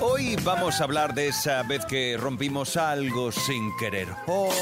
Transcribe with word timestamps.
Hoy 0.00 0.36
vamos 0.42 0.80
a 0.80 0.84
hablar 0.84 1.14
de 1.14 1.28
esa 1.28 1.62
vez 1.62 1.86
que 1.86 2.16
rompimos 2.18 2.76
algo 2.76 3.30
sin 3.30 3.76
querer. 3.76 4.08
Oh, 4.26 4.52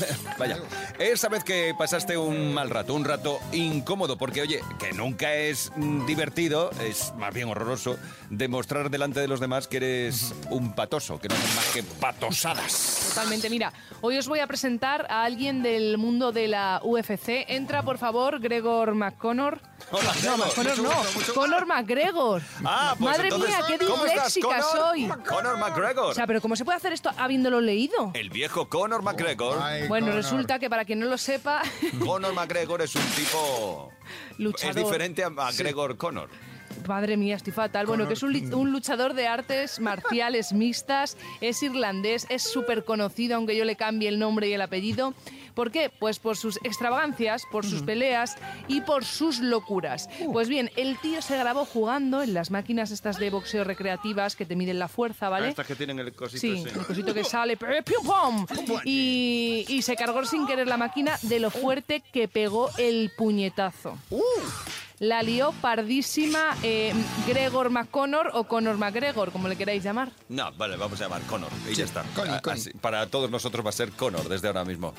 vaya, 0.38 0.58
esa 0.98 1.28
vez 1.28 1.44
que 1.44 1.74
pasaste 1.78 2.16
un 2.16 2.54
mal 2.54 2.70
rato, 2.70 2.94
un 2.94 3.04
rato 3.04 3.38
incómodo, 3.52 4.16
porque 4.16 4.40
oye, 4.40 4.60
que 4.78 4.92
nunca 4.92 5.34
es 5.34 5.70
mm, 5.76 6.06
divertido, 6.06 6.70
es 6.80 7.12
más 7.16 7.34
bien 7.34 7.48
horroroso, 7.48 7.98
demostrar 8.30 8.90
delante 8.90 9.20
de 9.20 9.28
los 9.28 9.38
demás 9.38 9.68
que 9.68 9.76
eres 9.76 10.34
un 10.50 10.74
patoso, 10.74 11.18
que 11.18 11.28
no 11.28 11.36
son 11.36 11.54
más 11.54 11.66
que 11.74 11.82
patosadas. 11.82 13.12
Totalmente. 13.14 13.50
Mira, 13.50 13.72
hoy 14.00 14.16
os 14.16 14.28
voy 14.28 14.40
a 14.40 14.46
presentar 14.46 15.06
a 15.10 15.24
alguien 15.24 15.62
del 15.62 15.98
mundo 15.98 16.32
de 16.32 16.48
la 16.48 16.80
UFC. 16.82 17.44
Entra, 17.48 17.82
por 17.82 17.98
favor, 17.98 18.40
Gregor 18.40 18.94
McConnor. 18.94 19.60
Hola, 19.92 20.12
No, 20.24 20.36
McConnor 20.36 20.78
no. 20.78 21.34
Conor 21.34 21.66
McGregor. 21.66 22.42
Ah, 22.64 22.94
pues 22.98 23.10
Madre 23.12 23.28
entonces, 23.28 23.50
mía, 23.56 23.64
qué 23.68 23.86
¿cómo 23.86 24.04
estás, 24.04 24.34
disléxica 24.34 24.60
Conor? 24.60 24.88
soy. 24.90 25.08
Conor 25.28 25.58
McGregor. 25.58 26.10
O 26.10 26.14
sea, 26.14 26.26
pero 26.26 26.40
¿cómo 26.40 26.56
se 26.56 26.64
puede 26.64 26.76
hacer 26.76 26.92
esto 26.92 27.10
habiéndolo 27.16 27.60
leído? 27.60 28.10
El 28.14 28.30
viejo 28.30 28.68
Conor 28.68 29.02
McGregor. 29.02 29.58
Ay, 29.62 29.86
Bueno, 29.86 30.06
Conor. 30.08 30.22
resulta 30.22 30.58
que 30.58 30.68
para 30.68 30.84
quien 30.84 30.98
no 30.98 31.06
lo 31.06 31.16
sepa, 31.16 31.62
Conor 32.04 32.34
McGregor 32.34 32.82
es 32.82 32.96
un 32.96 33.02
tipo... 33.14 33.92
luchador. 34.38 34.76
Es 34.76 34.84
diferente 34.84 35.22
a 35.22 35.30
McGregor 35.30 35.96
Conor. 35.96 36.30
Madre 36.88 37.16
mía, 37.16 37.36
estoy 37.36 37.52
fatal. 37.52 37.86
Bueno, 37.86 38.06
que 38.08 38.14
es 38.14 38.22
un, 38.22 38.54
un 38.54 38.72
luchador 38.72 39.14
de 39.14 39.26
artes 39.28 39.78
marciales 39.80 40.52
mixtas, 40.52 41.16
es 41.40 41.62
irlandés, 41.62 42.26
es 42.28 42.42
súper 42.42 42.84
conocido, 42.84 43.36
aunque 43.36 43.56
yo 43.56 43.64
le 43.64 43.76
cambie 43.76 44.08
el 44.08 44.18
nombre 44.18 44.48
y 44.48 44.52
el 44.52 44.60
apellido. 44.60 45.14
¿Por 45.56 45.72
qué? 45.72 45.90
Pues 45.98 46.18
por 46.20 46.36
sus 46.36 46.58
extravagancias, 46.62 47.42
por 47.50 47.64
sus 47.66 47.82
peleas 47.82 48.36
y 48.68 48.82
por 48.82 49.04
sus 49.04 49.40
locuras. 49.40 50.08
Pues 50.32 50.48
bien, 50.48 50.70
el 50.76 50.98
tío 50.98 51.20
se 51.22 51.36
grabó 51.36 51.64
jugando 51.64 52.22
en 52.22 52.34
las 52.34 52.50
máquinas 52.50 52.90
estas 52.90 53.18
de 53.18 53.30
boxeo 53.30 53.64
recreativas 53.64 54.36
que 54.36 54.44
te 54.44 54.54
miden 54.54 54.78
la 54.78 54.86
fuerza, 54.88 55.30
¿vale? 55.30 55.46
Ah, 55.46 55.50
Estas 55.50 55.66
que 55.66 55.74
tienen 55.74 55.98
el 55.98 56.12
cosito 56.12 56.40
Sí, 56.42 56.52
ese. 56.64 56.78
el 56.78 56.86
cosito 56.86 57.14
que 57.14 57.24
sale, 57.24 57.56
¡pium, 57.84 58.04
pum! 58.04 58.46
Y, 58.84 59.64
y 59.68 59.80
se 59.82 59.96
cargó 59.96 60.24
sin 60.26 60.46
querer 60.46 60.68
la 60.68 60.76
máquina 60.76 61.18
de 61.22 61.40
lo 61.40 61.50
fuerte 61.50 62.02
que 62.12 62.28
pegó 62.28 62.68
el 62.76 63.10
puñetazo. 63.16 63.96
La 64.98 65.22
lió 65.22 65.52
pardísima 65.60 66.56
eh, 66.62 66.94
Gregor 67.26 67.68
McConnor 67.68 68.30
o 68.32 68.44
Conor 68.44 68.78
McGregor, 68.78 69.30
como 69.30 69.46
le 69.46 69.56
queráis 69.56 69.84
llamar. 69.84 70.10
No, 70.30 70.50
vale, 70.52 70.76
vamos 70.76 70.98
a 71.00 71.04
llamar 71.04 71.20
Conor 71.22 71.50
y 71.70 71.74
ya 71.74 71.84
está. 71.84 72.02
Connie, 72.14 72.32
Ah, 72.34 72.40
Connie. 72.42 72.60
así, 72.60 72.70
para 72.70 73.06
todos 73.06 73.30
nosotros 73.30 73.64
va 73.64 73.70
a 73.70 73.72
ser 73.72 73.90
Conor 73.92 74.26
desde 74.28 74.46
ahora 74.48 74.64
mismo. 74.64 74.94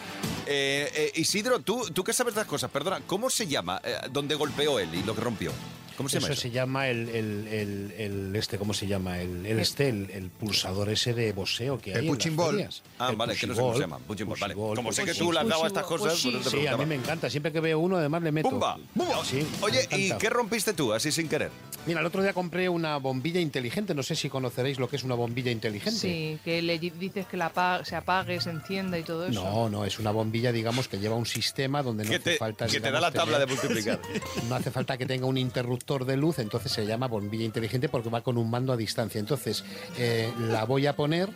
Eh, 0.45 0.91
eh, 0.93 1.11
Isidro, 1.15 1.59
¿tú, 1.61 1.89
tú 1.93 2.03
qué 2.03 2.13
sabes 2.13 2.35
de 2.35 2.41
las 2.41 2.47
cosas, 2.47 2.69
perdona, 2.69 3.01
¿cómo 3.07 3.29
se 3.31 3.47
llama 3.47 3.81
eh, 3.83 3.95
donde 4.11 4.35
golpeó 4.35 4.77
él 4.79 4.93
y 4.93 5.01
lo 5.01 5.15
que 5.15 5.21
rompió? 5.21 5.51
¿Cómo 5.97 6.07
se 6.09 6.19
Eso 6.19 6.27
llama 6.27 6.33
eso? 6.33 6.41
se 6.43 6.51
llama 6.51 6.87
el, 6.89 7.09
el, 7.09 7.47
el, 7.47 7.93
el- 7.97 8.35
este, 8.35 8.57
¿cómo 8.57 8.73
se 8.73 8.85
llama? 8.87 9.19
El, 9.19 9.45
el 9.45 9.59
este, 9.59 9.89
el, 9.89 10.09
el 10.11 10.29
pulsador 10.29 10.89
ese 10.89 11.13
de 11.15 11.33
boxeo 11.33 11.79
que 11.79 11.91
El 11.91 11.97
hay 11.97 12.01
en 12.03 12.07
las 12.07 12.15
punching 12.15 12.35
ball. 12.35 12.51
ferias. 12.51 12.83
Ah, 12.99 13.09
El 13.09 13.15
vale, 13.15 13.35
que 13.35 13.47
no 13.47 13.55
sé 13.55 13.59
cómo 13.61 13.73
se 13.73 13.79
llama. 13.79 13.97
Punching 13.99 14.27
ball, 14.27 14.37
vale. 14.39 14.53
pushing 14.53 14.67
ball, 14.67 14.75
Como 14.75 14.91
sé 14.93 15.03
que 15.05 15.13
tú 15.15 15.31
le 15.33 15.39
has 15.39 15.47
dado 15.47 15.63
a 15.63 15.67
estas 15.67 15.83
cosas, 15.85 16.07
pues 16.21 16.21
por 16.23 16.41
eso 16.41 16.49
te 16.51 16.57
Sí, 16.61 16.67
a 16.67 16.77
mí 16.77 16.85
me 16.85 16.95
encanta. 16.95 17.29
Siempre 17.29 17.51
que 17.51 17.59
veo 17.59 17.79
uno, 17.79 17.97
además 17.97 18.21
le 18.21 18.31
meto. 18.31 18.49
¡Pumba! 18.49 18.77
Sí, 19.25 19.45
Oye, 19.61 19.87
¿y 19.91 20.11
qué 20.17 20.29
rompiste 20.29 20.73
tú 20.73 20.93
así 20.93 21.11
sin 21.11 21.27
querer? 21.27 21.49
Mira, 21.87 21.99
el 22.01 22.05
otro 22.05 22.21
día 22.21 22.33
compré 22.33 22.69
una 22.69 22.97
bombilla 22.97 23.39
inteligente. 23.39 23.95
No 23.95 24.03
sé 24.03 24.15
si 24.15 24.29
conoceréis 24.29 24.77
lo 24.77 24.87
que 24.87 24.97
es 24.97 25.03
una 25.03 25.15
bombilla 25.15 25.51
inteligente. 25.51 25.99
Sí, 25.99 26.37
que 26.45 26.61
le 26.61 26.77
di- 26.77 26.91
dices 26.91 27.25
que 27.25 27.37
la 27.37 27.51
se 27.83 27.95
apague, 27.95 28.39
se 28.39 28.51
encienda 28.51 28.99
y 28.99 29.03
todo 29.03 29.25
eso. 29.25 29.41
No, 29.43 29.67
no, 29.69 29.83
es 29.83 29.97
una 29.97 30.11
bombilla, 30.11 30.51
digamos, 30.51 30.87
que 30.87 30.99
lleva 30.99 31.15
un 31.15 31.25
sistema 31.25 31.81
donde 31.81 32.03
no 32.03 32.09
hace 32.11 32.19
te, 32.19 32.37
falta. 32.37 32.67
que 32.67 32.73
te 32.73 32.91
da 32.91 32.99
digamos, 32.99 33.01
la 33.01 33.11
tabla 33.19 33.39
de 33.39 33.45
multiplicar. 33.47 33.99
No 34.47 34.55
hace 34.55 34.69
falta 34.69 34.95
que 34.97 35.05
tenga 35.07 35.25
un 35.25 35.37
interruptor 35.37 35.86
de 35.87 36.17
luz, 36.17 36.39
entonces 36.39 36.71
se 36.71 36.85
llama 36.85 37.07
bombilla 37.07 37.45
inteligente 37.45 37.87
porque 37.89 38.09
va 38.09 38.21
con 38.21 38.37
un 38.37 38.49
mando 38.49 38.73
a 38.73 38.77
distancia. 38.77 39.19
Entonces, 39.19 39.63
eh, 39.97 40.31
la 40.39 40.65
voy 40.65 40.85
a 40.87 40.95
poner 40.95 41.29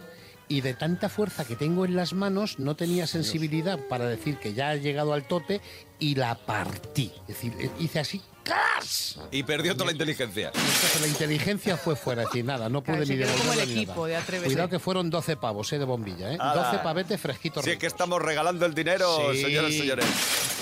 y 0.48 0.60
de 0.62 0.74
tanta 0.74 1.08
fuerza 1.08 1.46
que 1.46 1.56
tengo 1.56 1.86
en 1.86 1.96
las 1.96 2.12
manos, 2.14 2.60
no 2.60 2.76
tenía 2.76 3.08
sensibilidad 3.08 3.80
para 3.88 4.06
decir 4.06 4.38
que 4.38 4.54
ya 4.54 4.70
ha 4.72 4.76
llegado 4.76 5.14
al 5.14 5.24
tope 5.26 5.62
y 5.98 6.16
la 6.16 6.36
partí. 6.36 7.12
Es 7.22 7.36
decir, 7.36 7.54
eh, 7.58 7.70
hice 7.80 8.00
así, 8.00 8.22
¡clas! 8.44 9.18
y 9.32 9.44
perdió 9.44 9.74
toda 9.76 9.86
la 9.86 9.92
inteligencia. 9.94 10.48
Entonces 10.48 11.00
la 11.02 11.08
inteligencia 11.08 11.78
fue 11.78 11.96
fuera, 11.96 12.24
es 12.24 12.28
decir, 12.30 12.44
nada, 12.44 12.68
no 12.68 12.82
pude 12.84 13.06
Claro, 13.06 13.14
ni 13.14 13.20
como 13.24 13.32
devolverla 13.32 13.64
el 13.64 13.70
ni 13.70 13.76
equipo 13.82 14.08
nada. 14.08 14.22
de. 14.30 14.42
Cuidado 14.42 14.68
que 14.70 14.80
fueron 14.80 15.10
12 15.10 15.38
pavos, 15.38 15.72
eh, 15.72 15.80
de 15.80 15.86
bombilla, 15.86 16.34
¿eh? 16.34 16.38
Ala. 16.38 16.64
12 16.66 16.80
pavetes 16.80 17.22
fresquitos. 17.22 17.64
Si 17.64 17.72
es 17.72 17.78
que 17.78 17.88
estamos 17.88 18.22
regalando 18.22 18.66
el 18.66 18.74
dinero, 18.74 19.32
Sí. 19.32 19.44
señoras 19.44 19.72
y 19.72 19.78
señores. 19.80 20.06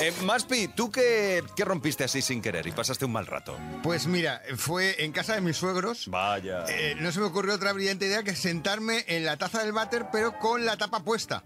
Eh, 0.02 0.14
Maspi, 0.24 0.70
¿tú 0.70 0.90
qué, 0.92 1.44
qué 1.58 1.66
rompiste 1.66 2.06
así 2.06 2.22
sin 2.22 2.42
querer 2.42 2.66
y 2.68 2.72
pasaste 2.72 3.04
un 3.04 3.12
mal 3.12 3.26
rato? 3.28 3.58
Pues 3.84 4.08
mira, 4.08 4.42
fue 4.56 5.04
en 5.04 5.12
casa 5.12 5.36
de 5.36 5.42
mis 5.42 5.58
suegros. 5.58 6.08
Vaya. 6.08 6.64
Eh, 6.70 6.96
no 7.00 7.12
se 7.12 7.20
me 7.20 7.26
ocurrió 7.26 7.54
otra 7.56 7.74
brillante 7.74 8.06
idea 8.06 8.24
que 8.24 8.34
sentarme 8.36 9.04
en 9.08 9.26
la 9.26 9.36
taza 9.36 9.62
del 9.62 9.74
váter, 9.74 10.06
pero 10.12 10.38
con 10.40 10.66
la 10.66 10.78
tapa 10.78 11.02
puesta. 11.02 11.44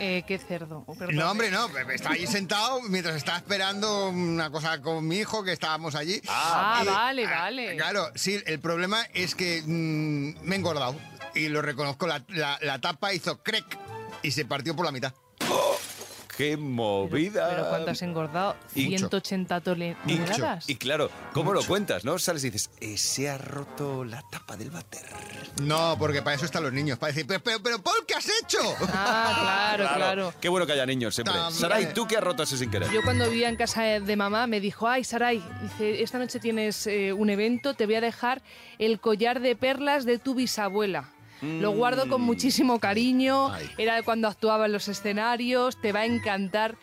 Eh, 0.00 0.22
qué 0.28 0.38
cerdo. 0.38 0.84
Oh, 0.86 0.94
perdón. 0.94 1.16
No, 1.16 1.30
hombre, 1.30 1.50
no. 1.50 1.66
Estaba 1.90 2.14
ahí 2.14 2.26
sentado 2.26 2.82
mientras 2.82 3.16
estaba 3.16 3.38
esperando 3.38 4.10
una 4.10 4.50
cosa 4.50 4.80
con 4.82 5.06
mi 5.08 5.16
hijo, 5.20 5.42
que 5.42 5.52
estábamos 5.52 5.94
allí. 5.94 6.20
Ah, 6.28 6.80
Y- 6.82 6.86
vale, 6.86 7.24
ah, 7.26 7.40
vale. 7.40 7.76
Claro, 7.76 8.10
sí, 8.14 8.40
el 8.46 8.60
problema 8.60 9.02
es 9.14 9.34
que 9.34 9.62
mm, 9.64 10.44
me 10.46 10.54
he 10.54 10.58
engordado. 10.58 10.94
Y 11.34 11.48
lo 11.48 11.62
reconozco, 11.62 12.06
la, 12.06 12.22
la- 12.28 12.58
la 12.60 12.80
tapa 12.80 13.14
hizo 13.14 13.42
crec 13.42 13.64
y 14.22 14.30
se 14.30 14.44
partió 14.44 14.76
por 14.76 14.84
la 14.84 14.92
mitad. 14.92 15.14
¡Qué 16.38 16.50
Pero, 16.56 16.60
movida! 16.62 17.48
pero 17.50 17.68
¿cuánto 17.68 17.90
has 17.90 18.02
engordado? 18.02 18.54
Y- 18.72 18.86
180 18.86 19.60
tole- 19.60 19.96
Y, 20.06 20.14
toneladas. 20.18 20.70
y 20.70 20.76
claro, 20.76 21.10
¿cómo 21.32 21.52
lo 21.52 21.64
cuentas, 21.64 22.04
no? 22.04 22.16
Sales 22.20 22.44
y 22.44 22.50
dices, 22.50 22.70
"Eh, 22.80 22.96
se 22.96 23.28
ha 23.28 23.36
roto 23.38 24.04
la 24.04 24.22
tapa 24.30 24.56
del 24.56 24.70
váter. 24.70 25.02
No, 25.62 25.96
porque 25.98 26.22
para 26.22 26.36
eso 26.36 26.44
están 26.44 26.62
los 26.62 26.72
niños, 26.72 26.96
para 26.96 27.12
decir, 27.12 27.26
pero, 27.26 27.40
pero, 27.42 27.60
pero 27.60 27.82
Paul, 27.82 28.04
¿qué 28.06 28.14
has 28.14 28.28
hecho? 28.40 28.58
Ah, 28.92 29.74
claro, 29.76 29.94
claro. 29.96 30.34
Qué 30.40 30.48
bueno 30.48 30.64
que 30.64 30.74
haya 30.74 30.86
niños 30.86 31.12
siempre. 31.16 31.34
También. 31.34 31.60
Saray, 31.60 31.92
¿tú 31.92 32.06
qué 32.06 32.16
has 32.16 32.22
roto 32.22 32.44
así 32.44 32.56
sin 32.56 32.70
querer? 32.70 32.88
Yo 32.92 33.02
cuando 33.02 33.28
vivía 33.28 33.48
en 33.48 33.56
casa 33.56 33.82
de 33.82 34.16
mamá 34.16 34.46
me 34.46 34.60
dijo, 34.60 34.86
ay 34.86 35.02
Saray, 35.02 35.42
dice, 35.62 36.04
esta 36.04 36.18
noche 36.18 36.38
tienes 36.38 36.86
eh, 36.86 37.12
un 37.12 37.30
evento, 37.30 37.74
te 37.74 37.84
voy 37.86 37.96
a 37.96 38.00
dejar 38.00 38.42
el 38.78 39.00
collar 39.00 39.40
de 39.40 39.56
perlas 39.56 40.04
de 40.04 40.18
tu 40.18 40.36
bisabuela. 40.36 41.08
Lo 41.42 41.70
guardo 41.70 42.08
con 42.08 42.22
muchísimo 42.22 42.80
cariño, 42.80 43.52
Ay. 43.52 43.68
era 43.78 44.02
cuando 44.02 44.28
actuaba 44.28 44.66
en 44.66 44.72
los 44.72 44.88
escenarios, 44.88 45.80
te 45.80 45.92
va 45.92 46.00
a 46.00 46.06
encantar. 46.06 46.76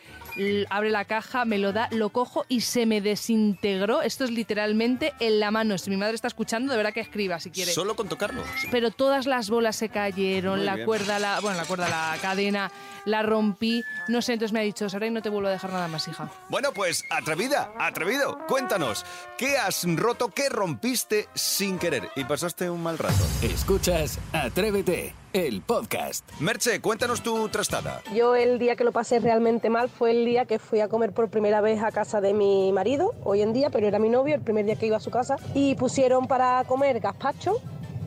Abre 0.69 0.89
la 0.89 1.05
caja, 1.05 1.45
me 1.45 1.57
lo 1.57 1.71
da, 1.71 1.87
lo 1.91 2.09
cojo 2.09 2.45
y 2.49 2.61
se 2.61 2.85
me 2.85 3.01
desintegró. 3.01 4.01
Esto 4.01 4.25
es 4.25 4.31
literalmente 4.31 5.13
en 5.19 5.39
la 5.39 5.51
mano. 5.51 5.77
Si 5.77 5.89
mi 5.89 5.97
madre 5.97 6.15
está 6.15 6.27
escuchando, 6.27 6.71
de 6.71 6.77
verdad 6.77 6.93
que 6.93 6.99
escriba 6.99 7.39
si 7.39 7.51
quiere. 7.51 7.71
Solo 7.71 7.95
con 7.95 8.09
tocarlo. 8.09 8.43
pero 8.71 8.91
todas 8.91 9.25
las 9.25 9.49
bolas 9.49 9.75
se 9.75 9.89
cayeron, 9.89 10.57
Muy 10.57 10.65
la 10.65 10.75
bien. 10.75 10.85
cuerda, 10.85 11.19
la, 11.19 11.39
bueno, 11.39 11.57
la 11.57 11.65
cuerda, 11.65 11.89
la 11.89 12.17
cadena, 12.21 12.71
la 13.05 13.21
rompí, 13.23 13.83
no 14.07 14.21
sé, 14.21 14.33
entonces 14.33 14.51
me 14.53 14.59
ha 14.59 14.63
dicho, 14.63 14.89
Saray, 14.89 15.11
no 15.11 15.21
te 15.21 15.29
vuelvo 15.29 15.47
a 15.47 15.51
dejar 15.51 15.71
nada 15.71 15.87
más, 15.87 16.07
hija. 16.07 16.29
Bueno, 16.49 16.71
pues 16.73 17.03
atrevida, 17.11 17.71
atrevido. 17.79 18.37
Cuéntanos, 18.47 19.05
¿qué 19.37 19.57
has 19.57 19.83
roto, 19.95 20.29
qué 20.29 20.49
rompiste 20.49 21.27
sin 21.33 21.77
querer 21.79 22.09
y 22.15 22.23
pasaste 22.23 22.69
un 22.69 22.81
mal 22.83 22.97
rato? 22.97 23.23
Escuchas 23.41 24.19
Atrévete, 24.33 25.13
el 25.35 25.61
podcast. 25.61 26.25
Merche, 26.39 26.79
cuéntanos 26.79 27.21
tu 27.21 27.49
trastada. 27.49 28.01
Yo 28.13 28.35
el 28.35 28.57
día 28.57 28.77
que 28.77 28.85
lo 28.85 28.93
pasé 28.93 29.19
realmente 29.19 29.69
mal 29.69 29.89
fue 29.89 30.11
el 30.11 30.23
día 30.23 30.45
que 30.45 30.59
fui 30.59 30.79
a 30.79 30.87
comer 30.87 31.11
por 31.11 31.29
primera 31.29 31.59
vez 31.59 31.83
a 31.83 31.91
casa 31.91 32.21
de 32.21 32.33
mi 32.33 32.71
marido, 32.71 33.13
hoy 33.21 33.41
en 33.41 33.51
día, 33.51 33.69
pero 33.69 33.85
era 33.85 33.99
mi 33.99 34.07
novio, 34.07 34.33
el 34.33 34.41
primer 34.41 34.65
día 34.65 34.77
que 34.77 34.87
iba 34.87 34.95
a 34.95 35.01
su 35.01 35.11
casa, 35.11 35.35
y 35.53 35.75
pusieron 35.75 36.27
para 36.27 36.63
comer 36.63 37.01
gazpacho, 37.01 37.59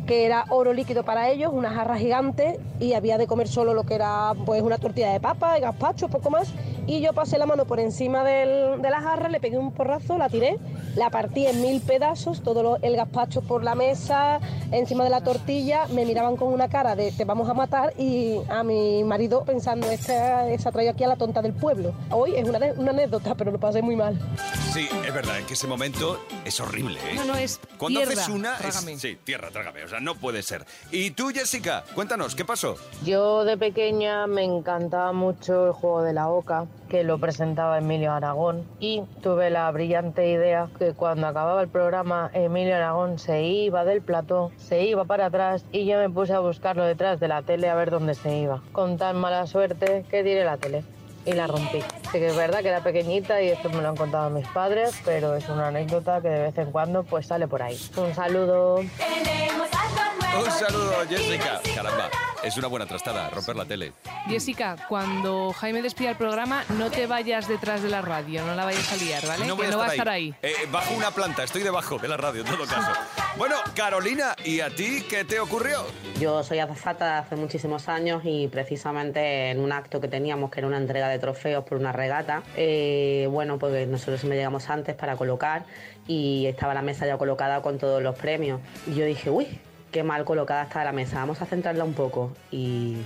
que 0.07 0.25
era 0.25 0.47
oro 0.49 0.73
líquido 0.73 1.05
para 1.05 1.29
ellos, 1.29 1.53
una 1.53 1.71
jarra 1.71 1.99
gigante, 1.99 2.59
y 2.81 2.95
había 2.95 3.19
de 3.19 3.27
comer 3.27 3.47
solo 3.47 3.75
lo 3.75 3.85
que 3.85 3.97
era 3.97 4.33
pues 4.47 4.63
una 4.63 4.79
tortilla 4.79 5.13
de 5.13 5.21
papa, 5.21 5.59
y 5.59 5.61
gazpacho, 5.61 6.09
poco 6.09 6.31
más, 6.31 6.49
y 6.89 7.01
yo 7.01 7.13
pasé 7.13 7.39
la 7.39 7.47
mano 7.47 7.67
por 7.67 7.79
encima 7.79 8.25
del- 8.25 8.81
de 8.83 8.91
la 8.91 9.01
jarra, 9.01 9.29
le 9.29 9.39
pegué 9.39 9.59
un 9.59 9.73
porrazo, 9.73 10.19
la 10.19 10.29
tiré, 10.29 10.57
la 10.97 11.11
partí 11.11 11.47
en 11.47 11.61
mil 11.63 11.81
pedazos, 11.83 12.43
todo 12.43 12.63
lo- 12.63 12.77
el 12.83 12.97
gazpacho 12.97 13.43
por 13.43 13.63
la 13.63 13.75
mesa, 13.75 14.41
encima 14.73 15.05
de 15.05 15.11
la 15.11 15.21
tortilla, 15.21 15.87
me 15.89 16.05
miraban 16.05 16.37
con 16.37 16.49
una 16.49 16.69
cara 16.69 16.97
de 16.97 17.13
te 17.13 17.25
vamos 17.25 17.49
a 17.49 17.55
matar 17.55 17.93
y 17.99 18.39
a 18.49 18.63
mi 18.65 19.05
marido 19.05 19.45
pensando, 19.45 19.89
esta 19.91 20.45
se 20.59 20.69
ha 20.69 20.73
traído 20.73 20.93
aquí 20.93 21.05
a 21.05 21.09
la 21.09 21.17
tonta 21.17 21.43
del 21.43 21.53
pueblo. 21.53 21.93
Hoy 22.11 22.35
es 22.35 22.49
una, 22.49 22.59
una 22.77 22.91
anécdota, 22.91 23.35
pero 23.35 23.51
lo 23.53 23.61
pasé 23.61 23.83
muy 23.83 23.95
mal. 23.95 24.19
Sí, 24.73 24.89
es 25.07 25.13
verdad, 25.15 25.39
es 25.39 25.45
que 25.45 25.55
ese 25.55 25.67
momento 25.67 26.19
es 26.45 26.59
horrible, 26.59 26.99
¿eh? 27.11 27.15
No, 27.17 27.25
no, 27.27 27.35
es 27.37 27.61
Cuando 27.79 28.01
tierra, 28.01 28.15
haces 28.23 28.35
una... 28.35 28.55
es- 28.55 28.61
trágame. 28.61 28.99
sí, 28.99 29.19
tierra, 29.25 29.51
trágame. 29.51 29.85
O 29.85 29.89
sea, 29.89 30.01
no 30.01 30.15
puede 30.15 30.43
ser. 30.43 30.65
Y 30.91 31.11
tú, 31.11 31.29
Jessica, 31.35 31.85
cuéntanos, 31.95 32.35
¿qué 32.35 32.45
pasó? 32.45 32.77
Yo 33.05 33.45
de 33.45 33.57
pequeña 33.59 34.27
me 34.27 34.45
encantaba 34.45 35.13
mucho 35.13 35.67
el 35.67 35.73
juego 35.73 36.03
de 36.03 36.13
la 36.13 36.29
oca, 36.29 36.67
que 36.89 37.05
lo 37.05 37.19
presentaba 37.19 37.79
Emilio 37.79 38.13
Aragón, 38.13 38.65
y 38.81 39.03
tuve 39.23 39.51
la 39.51 39.71
brillante 39.71 40.29
idea 40.29 40.69
que 40.79 40.93
cuando 40.93 41.27
acababa 41.27 41.63
el 41.63 41.69
programa 41.69 42.31
Emilio 42.33 42.77
Aragón 42.77 43.19
se 43.19 43.43
iba 43.43 43.85
del 43.85 44.03
plató, 44.03 44.51
se 44.57 44.85
iba 44.85 45.05
para 45.05 45.27
atrás 45.27 45.65
y 45.73 45.87
yo 45.87 45.99
me 45.99 46.11
puse 46.11 46.33
a 46.33 46.41
buscarlo 46.41 46.85
detrás 46.85 47.21
de 47.21 47.29
la 47.29 47.43
tele 47.43 47.69
a 47.69 47.75
ver 47.75 47.91
dónde 47.91 48.15
se 48.15 48.37
iba. 48.37 48.63
Con 48.73 48.97
tan 48.97 49.17
mala 49.17 49.47
suerte 49.47 50.05
que 50.11 50.23
tiré 50.23 50.45
la 50.45 50.57
tele 50.57 50.85
y 51.25 51.33
la 51.33 51.47
rompí. 51.47 51.81
Sí 52.13 52.19
que 52.19 52.27
es 52.29 52.37
verdad 52.37 52.61
que 52.61 52.69
era 52.69 52.83
pequeñita 52.83 53.41
y 53.43 53.49
esto 53.49 53.69
me 53.71 53.83
lo 53.83 53.89
han 53.89 53.97
contado 53.97 54.31
mis 54.31 54.47
padres, 54.49 55.01
pero 55.05 55.35
es 55.35 55.49
una 55.49 55.69
anécdota 55.69 56.21
que 56.21 56.29
de 56.29 56.41
vez 56.41 56.59
en 56.59 56.71
cuando 56.71 57.03
pues 57.05 57.27
sale 57.27 57.47
por 57.49 57.63
ahí. 57.63 57.79
Un 57.97 58.15
saludo. 58.15 58.77
Un 58.79 60.51
saludo, 60.53 60.95
Jessica. 61.09 61.61
Caramba, 61.75 62.11
es 62.43 62.57
una 62.57 62.69
buena 62.69 62.87
trastada, 62.87 63.31
romper 63.31 63.57
la 63.57 63.65
tele. 63.65 63.93
Jessica, 64.29 64.77
cuando 64.89 65.53
Jaime 65.53 65.83
despida 65.83 66.11
el 66.11 66.17
programa, 66.17 66.65
no 66.79 66.91
te 66.91 67.07
vayas 67.07 67.49
detrás 67.49 67.83
de 67.83 67.89
la 67.89 68.03
radio, 68.03 68.45
no 68.45 68.55
la 68.55 68.65
vayas 68.65 68.93
a 68.93 68.97
liar, 68.97 69.27
¿vale? 69.27 69.47
No 69.47 69.57
que 69.57 69.63
voy 69.63 69.67
a 69.67 69.71
no 69.71 69.79
va 69.79 69.85
a 69.85 69.87
estar 69.89 69.99
estar 69.99 70.09
ahí. 70.15 70.35
ahí. 70.43 70.53
Eh, 70.53 70.69
bajo 70.71 70.95
una 70.95 71.11
planta, 71.11 71.45
estoy 71.45 71.63
debajo 71.63 71.99
de 71.99 72.09
la 72.09 72.17
radio, 72.17 72.43
en 72.43 72.47
todo 72.47 72.67
caso. 72.67 72.93
Bueno, 73.39 73.55
Carolina, 73.77 74.35
¿y 74.45 74.59
a 74.59 74.69
ti 74.69 75.05
qué 75.09 75.25
te 75.25 75.39
ocurrió? 75.39 75.85
Yo 76.19 76.43
soy 76.43 76.59
azafata 76.59 77.19
hace 77.19 77.37
muchísimos 77.37 77.89
años 77.89 78.23
y 78.25 78.49
precisamente 78.49 79.51
en 79.51 79.61
un 79.61 79.71
acto 79.71 80.01
que 80.01 80.09
teníamos, 80.09 80.51
que 80.51 80.59
era 80.59 80.67
una 80.67 80.77
entrega 80.77 81.09
de 81.09 81.21
trofeos 81.21 81.65
por 81.65 81.79
una 81.79 81.93
regata, 81.93 82.43
eh, 82.57 83.29
bueno, 83.31 83.57
pues 83.61 83.87
nosotros 83.87 84.19
siempre 84.19 84.39
llegamos 84.39 84.69
antes 84.69 84.97
para 84.97 85.15
colocar 85.15 85.67
y 86.09 86.47
estaba 86.47 86.75
la 86.75 86.83
mesa 86.83 87.07
ya 87.07 87.17
colocada 87.17 87.63
con 87.63 87.79
todos 87.79 88.03
los 88.03 88.17
premios. 88.17 88.61
Y 88.89 88.97
yo 88.97 89.05
dije, 89.05 89.31
uy, 89.31 89.47
qué 89.93 90.03
mal 90.03 90.25
colocada 90.25 90.65
está 90.65 90.83
la 90.83 90.93
mesa, 90.93 91.21
vamos 91.21 91.41
a 91.41 91.47
centrarla 91.47 91.85
un 91.85 91.95
poco. 91.95 92.33
Y 92.51 92.97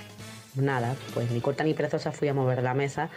nada, 0.55 0.95
pues 1.13 1.31
ni 1.31 1.43
corta 1.43 1.63
ni 1.63 1.75
perezosa 1.75 2.11
fui 2.11 2.29
a 2.29 2.35
mover 2.35 2.63
la 2.63 2.73
mesa 2.73 3.11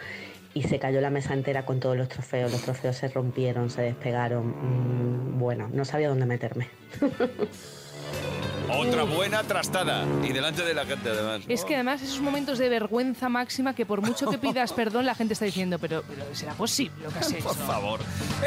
y 0.56 0.62
se 0.62 0.78
cayó 0.78 1.02
la 1.02 1.10
mesa 1.10 1.34
entera 1.34 1.66
con 1.66 1.80
todos 1.80 1.98
los 1.98 2.08
trofeos. 2.08 2.50
Los 2.50 2.62
trofeos 2.62 2.96
se 2.96 3.08
rompieron, 3.08 3.68
se 3.68 3.82
despegaron. 3.82 5.34
Mm, 5.34 5.38
bueno, 5.38 5.68
no 5.70 5.84
sabía 5.84 6.08
dónde 6.08 6.24
meterme. 6.24 6.70
Otra 8.68 9.04
buena 9.04 9.42
trastada. 9.44 10.04
Y 10.24 10.32
delante 10.32 10.62
de 10.62 10.74
la 10.74 10.84
gente, 10.84 11.10
además. 11.10 11.42
Es 11.48 11.64
que 11.64 11.74
además 11.74 12.02
esos 12.02 12.20
momentos 12.20 12.58
de 12.58 12.68
vergüenza 12.68 13.28
máxima 13.28 13.74
que 13.74 13.86
por 13.86 14.02
mucho 14.02 14.28
que 14.28 14.38
pidas 14.38 14.72
perdón 14.76 15.06
la 15.06 15.14
gente 15.14 15.34
está 15.34 15.44
diciendo, 15.44 15.78
pero, 15.78 16.02
pero 16.08 16.22
¿será 16.34 16.54
posible 16.54 17.04
lo 17.04 17.10
que 17.10 17.18
has 17.18 17.32
hecho? 17.32 17.44
Por 17.44 17.56
favor. 17.56 18.00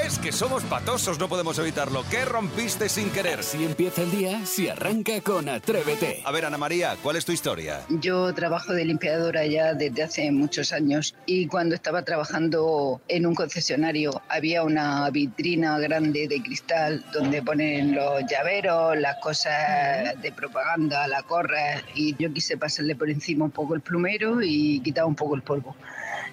Es 0.05 0.19
que 0.19 0.31
somos 0.31 0.63
patosos, 0.63 1.19
no 1.19 1.29
podemos 1.29 1.57
evitarlo. 1.59 2.03
¿Qué 2.09 2.25
rompiste 2.25 2.89
sin 2.89 3.09
querer? 3.11 3.43
Si 3.43 3.63
empieza 3.63 4.01
el 4.03 4.11
día, 4.11 4.45
si 4.45 4.67
arranca 4.67 5.21
con 5.21 5.47
Atrévete. 5.47 6.21
A 6.25 6.31
ver, 6.31 6.45
Ana 6.45 6.57
María, 6.57 6.97
¿cuál 7.01 7.15
es 7.15 7.25
tu 7.25 7.31
historia? 7.31 7.81
Yo 7.89 8.33
trabajo 8.33 8.73
de 8.73 8.85
limpiadora 8.85 9.45
ya 9.45 9.73
desde 9.73 10.03
hace 10.03 10.31
muchos 10.31 10.73
años 10.73 11.15
y 11.25 11.47
cuando 11.47 11.75
estaba 11.75 12.03
trabajando 12.03 13.01
en 13.07 13.25
un 13.25 13.35
concesionario 13.35 14.21
había 14.27 14.63
una 14.63 15.09
vitrina 15.09 15.77
grande 15.79 16.27
de 16.27 16.41
cristal 16.41 17.05
donde 17.13 17.41
ponen 17.41 17.95
los 17.95 18.23
llaveros, 18.29 18.97
las 18.97 19.17
cosas 19.17 20.08
de 20.13 20.31
propaganda, 20.31 21.07
la 21.07 21.23
correa 21.23 21.83
y 21.95 22.15
yo 22.17 22.31
quise 22.33 22.57
pasarle 22.57 22.95
por 22.95 23.09
encima 23.09 23.45
un 23.45 23.51
poco 23.51 23.75
el 23.75 23.81
plumero 23.81 24.41
y 24.41 24.79
quitar 24.81 25.05
un 25.05 25.15
poco 25.15 25.35
el 25.35 25.41
polvo. 25.41 25.75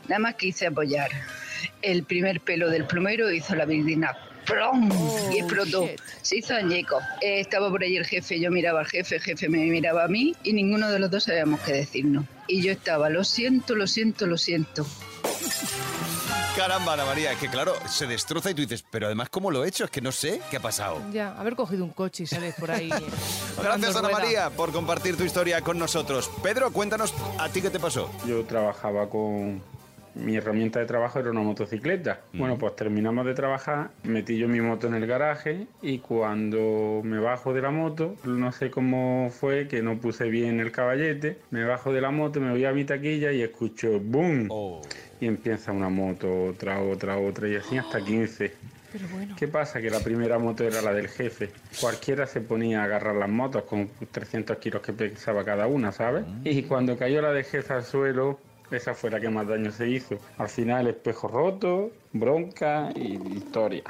Nada 0.09 0.19
más 0.19 0.35
quise 0.35 0.67
apoyar 0.67 1.11
el 1.83 2.05
primer 2.05 2.41
pelo 2.41 2.71
del 2.71 2.85
plumero 2.85 3.31
hizo 3.31 3.55
la 3.55 3.65
vitrina 3.65 4.17
¡plom! 4.45 4.91
y 5.33 5.39
explotó. 5.39 5.87
shit. 5.87 6.01
Se 6.23 6.37
hizo 6.39 6.55
añeco. 6.55 6.99
Eh, 7.21 7.41
estaba 7.41 7.71
por 7.71 7.83
ahí 7.83 7.97
el 7.97 8.07
jefe, 8.07 8.41
yo 8.41 8.51
miraba 8.51 8.81
al 8.81 8.87
jefe, 8.87 9.17
el 9.17 9.23
jefe 9.23 9.49
me 9.49 9.59
miraba 9.67 10.05
a 10.05 10.09
mí 10.09 10.35
y 10.43 10.53
ninguno 10.53 10.91
de 10.91 10.99
los 10.99 11.11
dos 11.11 11.25
sabíamos 11.25 11.61
qué 11.61 11.73
decirnos. 11.73 12.25
Y 12.47 12.63
yo 12.63 12.73
estaba, 12.73 13.11
lo 13.11 13.25
siento, 13.25 13.75
lo 13.75 13.87
siento, 13.87 14.27
lo 14.27 14.39
siento. 14.39 14.87
Caramba, 16.57 16.95
Ana 16.95 17.05
María, 17.05 17.33
es 17.33 17.39
que 17.39 17.51
claro, 17.51 17.75
se 17.87 18.07
destroza 18.07 18.51
y 18.51 18.55
tú 18.55 18.63
dices, 18.63 18.83
pero 18.91 19.07
además, 19.07 19.29
¿cómo 19.29 19.51
lo 19.51 19.63
he 19.63 19.69
hecho? 19.69 19.85
Es 19.85 19.91
que 19.91 20.01
no 20.01 20.11
sé 20.11 20.41
qué 20.51 20.57
ha 20.57 20.61
pasado. 20.61 21.03
Ya, 21.13 21.39
haber 21.39 21.55
cogido 21.55 21.85
un 21.85 21.91
coche 21.91 22.23
y 22.23 22.27
sales 22.27 22.55
por 22.55 22.71
ahí. 22.71 22.89
Gracias, 23.63 23.95
Ana 23.95 24.09
rueda. 24.09 24.19
María, 24.19 24.51
por 24.51 24.73
compartir 24.73 25.19
tu 25.19 25.25
historia 25.25 25.61
con 25.61 25.79
nosotros. 25.79 26.31
Pedro, 26.43 26.73
cuéntanos 26.73 27.13
a 27.39 27.51
ti 27.51 27.61
qué 27.61 27.69
te 27.69 27.79
pasó. 27.79 28.11
Yo 28.27 28.43
trabajaba 28.47 29.11
con... 29.11 29.63
Mi 30.17 30.37
herramienta 30.37 30.81
de 30.81 30.87
trabajo 30.87 31.19
era 31.19 31.31
una 31.31 31.43
motocicleta. 31.43 32.21
Bueno, 32.33 32.57
pues 32.57 32.75
terminamos 32.75 33.27
de 33.27 33.35
trabajar, 33.35 33.91
metí 34.03 34.39
yo 34.39 34.49
mi 34.49 34.61
moto 34.61 34.87
en 34.87 34.95
el 34.95 35.07
garaje 35.07 35.67
y 35.83 35.99
cuando 35.99 37.03
me 37.05 37.19
bajo 37.19 37.53
de 37.53 37.61
la 37.61 37.71
moto, 37.71 38.17
no 38.25 38.51
sé 38.53 38.71
cómo 38.71 39.31
fue 39.31 39.69
que 39.69 39.83
no 39.83 39.99
puse 39.99 40.29
bien 40.31 40.59
el 40.61 40.73
caballete, 40.73 41.39
me 41.51 41.65
bajo 41.65 41.93
de 41.93 42.01
la 42.01 42.11
moto, 42.11 42.41
me 42.41 42.51
voy 42.51 42.65
a 42.65 42.73
mi 42.73 42.85
taquilla 42.85 43.31
y 43.33 43.43
escucho 43.43 44.01
¡boom! 44.01 44.49
Oh. 44.51 44.81
Y 45.21 45.27
empieza 45.27 45.73
una 45.73 45.89
moto, 45.89 46.45
otra, 46.45 46.81
otra, 46.81 47.19
otra 47.19 47.49
y 47.49 47.57
así 47.57 47.77
hasta 47.77 48.03
15. 48.03 48.53
Pero 48.93 49.09
bueno. 49.09 49.35
¿Qué 49.39 49.49
pasa? 49.49 49.81
Que 49.81 49.91
la 49.91 50.01
primera 50.01 50.39
moto 50.39 50.65
era 50.65 50.81
la 50.81 50.93
del 50.93 51.09
jefe. 51.09 51.51
Cualquiera 51.81 52.27
se 52.27 52.41
ponía 52.41 52.81
a 52.81 52.85
agarrar 52.85 53.17
las 53.17 53.29
motos 53.29 53.65
con 53.65 53.91
300 54.11 54.57
kilos 54.59 54.81
que 54.81 54.93
pesaba 54.93 55.45
cada 55.45 55.67
una, 55.67 55.93
¿sabes? 55.93 56.25
Y 56.45 56.63
cuando 56.63 56.97
cayó 56.97 57.21
la 57.21 57.33
del 57.33 57.45
jefe 57.45 57.75
al 57.75 57.85
suelo, 57.85 58.39
esa 58.71 58.95
fue 58.95 59.11
la 59.11 59.21
que 59.21 59.29
más 59.29 59.47
daño 59.47 59.71
se 59.71 59.89
hizo. 59.89 60.19
Al 60.39 60.49
final, 60.49 60.87
espejo 60.87 61.29
roto, 61.29 61.91
bronca 62.13 62.91
y 62.95 63.15
historia. 63.37 63.85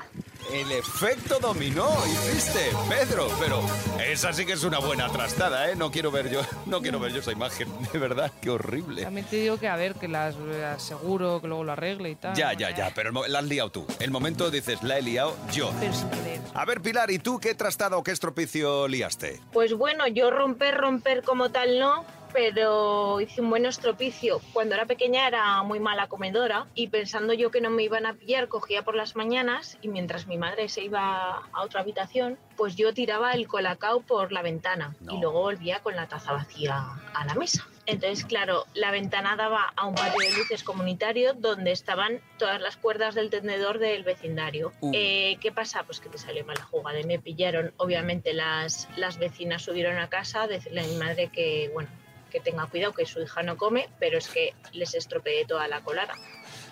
El 0.52 0.70
efecto 0.73 1.38
dominó, 1.40 1.88
hiciste, 2.06 2.70
Pedro. 2.88 3.28
Pero 3.40 3.61
esa 4.05 4.32
sí 4.32 4.44
que 4.46 4.52
es 4.52 4.64
una 4.64 4.78
buena 4.78 5.08
trastada, 5.08 5.70
¿eh? 5.70 5.76
No 5.76 5.90
quiero 5.90 6.11
ver 6.11 6.31
yo, 6.31 6.43
no 6.67 6.81
quiero 6.81 7.00
ver 7.00 7.12
yo 7.12 7.20
esa 7.20 7.32
imagen. 7.32 7.69
De 7.93 7.99
verdad, 7.99 8.31
qué 8.40 8.50
horrible. 8.50 9.02
También 9.02 9.26
te 9.26 9.37
digo 9.37 9.58
que 9.58 9.69
a 9.69 9.76
ver, 9.76 9.94
que 9.94 10.08
las 10.08 10.37
aseguro, 10.37 11.40
que 11.40 11.49
luego 11.49 11.64
lo 11.64 11.73
arregle 11.73 12.11
y 12.11 12.14
tal. 12.14 12.34
Ya, 12.37 12.52
ya, 12.52 12.70
ya, 12.70 12.93
pero 12.94 13.26
la 13.26 13.38
has 13.38 13.44
liado 13.44 13.70
tú. 13.70 13.87
El 13.99 14.11
momento 14.11 14.50
dices, 14.50 14.82
la 14.82 14.99
he 14.99 15.02
liado 15.02 15.37
yo. 15.52 15.73
Pero 15.81 15.93
sin 15.93 16.08
querer. 16.11 16.40
A 16.55 16.64
ver, 16.64 16.81
Pilar, 16.81 17.11
¿y 17.11 17.19
tú 17.19 17.38
qué 17.40 17.55
trastada 17.55 17.96
o 17.96 18.02
qué 18.02 18.12
estropicio 18.12 18.88
liaste? 18.88 19.40
Pues 19.52 19.75
bueno, 19.75 20.06
yo 20.06 20.31
romper, 20.31 20.76
romper 20.76 21.23
como 21.23 21.50
tal 21.50 21.78
no, 21.78 22.05
pero 22.36 23.18
hice 23.22 23.40
un 23.40 23.48
buen 23.48 23.64
estropicio. 23.64 24.42
Cuando 24.52 24.74
era 24.74 24.84
pequeña 24.84 25.26
era 25.26 25.62
muy 25.62 25.80
mala 25.80 26.06
comedora 26.06 26.66
y 26.74 26.88
pensando 26.88 27.32
yo 27.32 27.50
que 27.50 27.62
no 27.62 27.70
me 27.70 27.82
iban 27.82 28.04
a 28.04 28.12
pillar, 28.12 28.48
cogía 28.48 28.82
por 28.82 28.94
las 28.94 29.16
mañanas 29.16 29.78
y 29.80 29.88
mientras 29.88 30.26
mi 30.26 30.36
madre 30.36 30.68
se 30.68 30.84
iba 30.84 31.46
a 31.50 31.62
otra 31.62 31.80
habitación, 31.80 32.38
pues 32.58 32.76
yo 32.76 32.92
tiraba 32.92 33.32
el 33.32 33.48
colacao 33.48 34.02
por 34.02 34.32
la 34.32 34.42
ventana 34.42 34.94
y 35.10 35.18
luego 35.18 35.40
volvía 35.40 35.80
con 35.80 35.96
la 35.96 36.08
taza 36.08 36.34
vacía 36.34 36.84
a 37.14 37.24
la 37.24 37.34
mesa. 37.36 37.66
Entonces, 37.86 38.26
claro, 38.26 38.66
la 38.74 38.90
ventana 38.90 39.34
daba 39.36 39.72
a 39.74 39.86
un 39.86 39.94
patio 39.94 40.18
de 40.18 40.36
luces 40.36 40.62
comunitario 40.62 41.32
donde 41.32 41.72
estaban 41.72 42.20
todas 42.37 42.61
las 42.61 42.76
cuerdas 42.76 43.14
del 43.14 43.30
tendedor 43.30 43.78
del 43.78 44.04
vecindario. 44.04 44.72
Uh. 44.80 44.90
Eh, 44.92 45.38
¿Qué 45.40 45.52
pasa? 45.52 45.84
Pues 45.84 46.00
que 46.00 46.11
te 46.11 46.18
salió 46.18 46.44
mala 46.44 46.64
jugada 46.64 47.00
y 47.00 47.04
me 47.04 47.18
pillaron. 47.18 47.72
Obviamente 47.78 48.34
las, 48.34 48.88
las 48.96 49.16
vecinas 49.16 49.62
subieron 49.62 49.96
a 49.96 50.11
casa 50.11 50.42
a 50.42 50.49
decirle 50.49 50.82
a 50.82 50.87
mi 50.87 50.96
madre 50.96 51.28
que, 51.28 51.70
bueno, 51.72 51.88
que 52.37 52.50
tenga 52.50 52.66
cuidado, 52.66 52.93
que 52.93 53.07
su 53.07 53.21
hija 53.23 53.43
no 53.43 53.57
come, 53.57 53.88
pero 53.99 54.19
es 54.19 54.28
que 54.28 54.52
les 54.73 54.95
estropeé 54.95 55.47
toda 55.47 55.66
la 55.69 55.81
colada. 55.81 56.14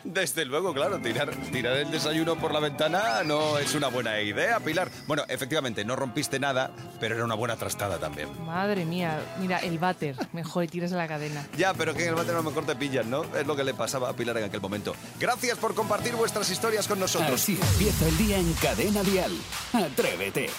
Desde 0.05 0.45
luego, 0.45 0.75
claro, 0.75 0.99
tirar, 0.99 1.35
tirar 1.51 1.79
el 1.79 1.91
desayuno 1.91 2.37
por 2.37 2.53
la 2.53 2.61
ventana 2.61 3.23
no 3.25 3.57
es 3.57 3.75
una 3.75 3.89
buena 3.89 4.21
idea, 4.21 4.61
Pilar. 4.61 4.91
Bueno, 5.07 5.25
efectivamente, 5.29 5.83
no 5.87 5.97
rompiste 5.97 6.39
nada, 6.39 6.71
pero 7.01 7.15
era 7.15 7.25
una 7.25 7.35
buena 7.35 7.57
trastada 7.57 7.99
también. 7.99 8.29
Madre 8.45 8.85
mía, 8.85 9.19
mira, 9.39 9.59
el 9.61 9.79
váter. 9.79 10.15
Mejor, 10.33 10.67
tiras 10.67 10.91
la 10.91 11.09
cadena. 11.09 11.47
Ya, 11.57 11.73
pero 11.73 11.95
que 11.95 12.03
en 12.03 12.11
el 12.11 12.15
váter 12.15 12.35
a 12.35 12.39
lo 12.39 12.43
mejor 12.43 12.67
te 12.67 12.77
pillan, 12.77 13.09
¿no? 13.09 13.25
Es 13.35 13.47
lo 13.47 13.57
que 13.57 13.65
le 13.65 13.73
pasaba 13.73 14.11
a 14.11 14.13
Pilar 14.13 14.37
en 14.37 14.45
aquel 14.45 14.61
momento. 14.61 14.95
Gracias 15.19 15.57
por 15.57 15.75
compartir 15.75 16.15
vuestras 16.15 16.51
historias 16.51 16.87
con 16.87 17.01
nosotros. 17.01 17.41
Así 17.41 17.59
empieza 17.73 18.07
el 18.07 18.19
día 18.19 18.37
en 18.37 18.53
Cadena 18.55 19.03
Dial. 19.03 19.33
Atrévete. 19.73 20.51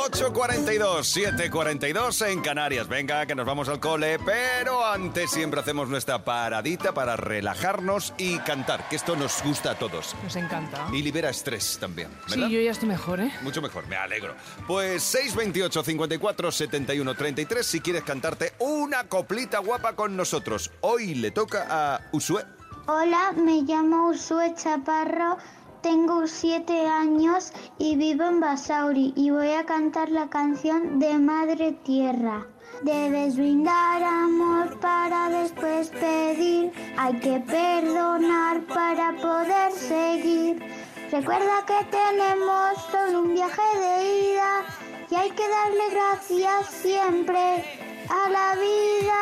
8.42, 0.00 1.50
7.42 1.50 2.26
en 2.26 2.40
Canarias. 2.40 2.88
Venga, 2.88 3.26
que 3.26 3.34
nos 3.34 3.44
vamos 3.44 3.68
al 3.68 3.80
cole, 3.80 4.18
pero 4.24 4.86
antes 4.86 5.30
siempre 5.30 5.60
hacemos 5.60 5.90
nuestra 5.90 6.24
paradita 6.24 6.94
para 6.94 7.16
relajarnos 7.16 8.14
y 8.16 8.38
cantar, 8.38 8.88
que 8.88 8.96
esto 8.96 9.14
nos 9.14 9.42
gusta 9.42 9.72
a 9.72 9.74
todos. 9.78 10.16
Nos 10.22 10.36
encanta. 10.36 10.88
Y 10.90 11.02
libera 11.02 11.28
estrés 11.28 11.76
también, 11.78 12.08
¿verdad? 12.30 12.46
Sí, 12.46 12.50
yo 12.50 12.60
ya 12.62 12.70
estoy 12.70 12.88
mejor, 12.88 13.20
¿eh? 13.20 13.30
Mucho 13.42 13.60
mejor, 13.60 13.86
me 13.88 13.96
alegro. 13.96 14.34
Pues 14.66 15.02
628 15.02 15.82
54 15.82 16.50
71 16.50 17.14
33 17.14 17.66
si 17.66 17.80
quieres 17.80 18.02
cantarte 18.02 18.54
una 18.58 19.04
coplita 19.04 19.58
guapa 19.58 19.94
con 19.96 20.16
nosotros. 20.16 20.70
Hoy 20.80 21.14
le 21.14 21.30
toca 21.30 21.66
a 21.68 22.00
Usue. 22.12 22.42
Hola, 22.86 23.32
me 23.36 23.62
llamo 23.62 24.08
Usue 24.08 24.54
Chaparro, 24.54 25.36
tengo 25.82 26.26
siete 26.26 26.86
años 26.86 27.52
y 27.78 27.96
vivo 27.96 28.24
en 28.24 28.40
Basauri 28.40 29.12
y 29.16 29.30
voy 29.30 29.52
a 29.52 29.64
cantar 29.64 30.10
la 30.10 30.28
canción 30.28 30.98
de 30.98 31.18
Madre 31.18 31.72
Tierra. 31.72 32.46
Debes 32.82 33.36
brindar 33.36 34.02
amor 34.02 34.78
para 34.80 35.28
después 35.28 35.88
pedir 35.88 36.72
Hay 36.96 37.14
que 37.20 37.40
perdonar 37.40 38.62
para 38.66 39.14
poder 39.16 39.72
seguir. 39.72 40.62
Recuerda 41.10 41.64
que 41.66 41.84
tenemos 41.90 42.78
solo 42.90 43.22
un 43.22 43.34
viaje 43.34 43.78
de 43.78 44.32
ida 44.32 44.64
y 45.10 45.14
hay 45.14 45.30
que 45.30 45.48
darle 45.48 45.90
gracias 45.90 46.66
siempre 46.68 47.64
a 48.08 48.28
la 48.28 48.54
vida, 48.54 49.20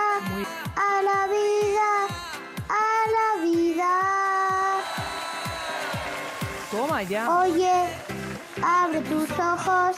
a 0.77 1.03
la 1.03 1.27
vida, 1.27 2.07
a 2.69 3.11
la 3.17 3.45
vida. 3.45 4.48
Oye, 6.71 7.73
abre 8.63 9.01
tus 9.01 9.31
ojos, 9.39 9.97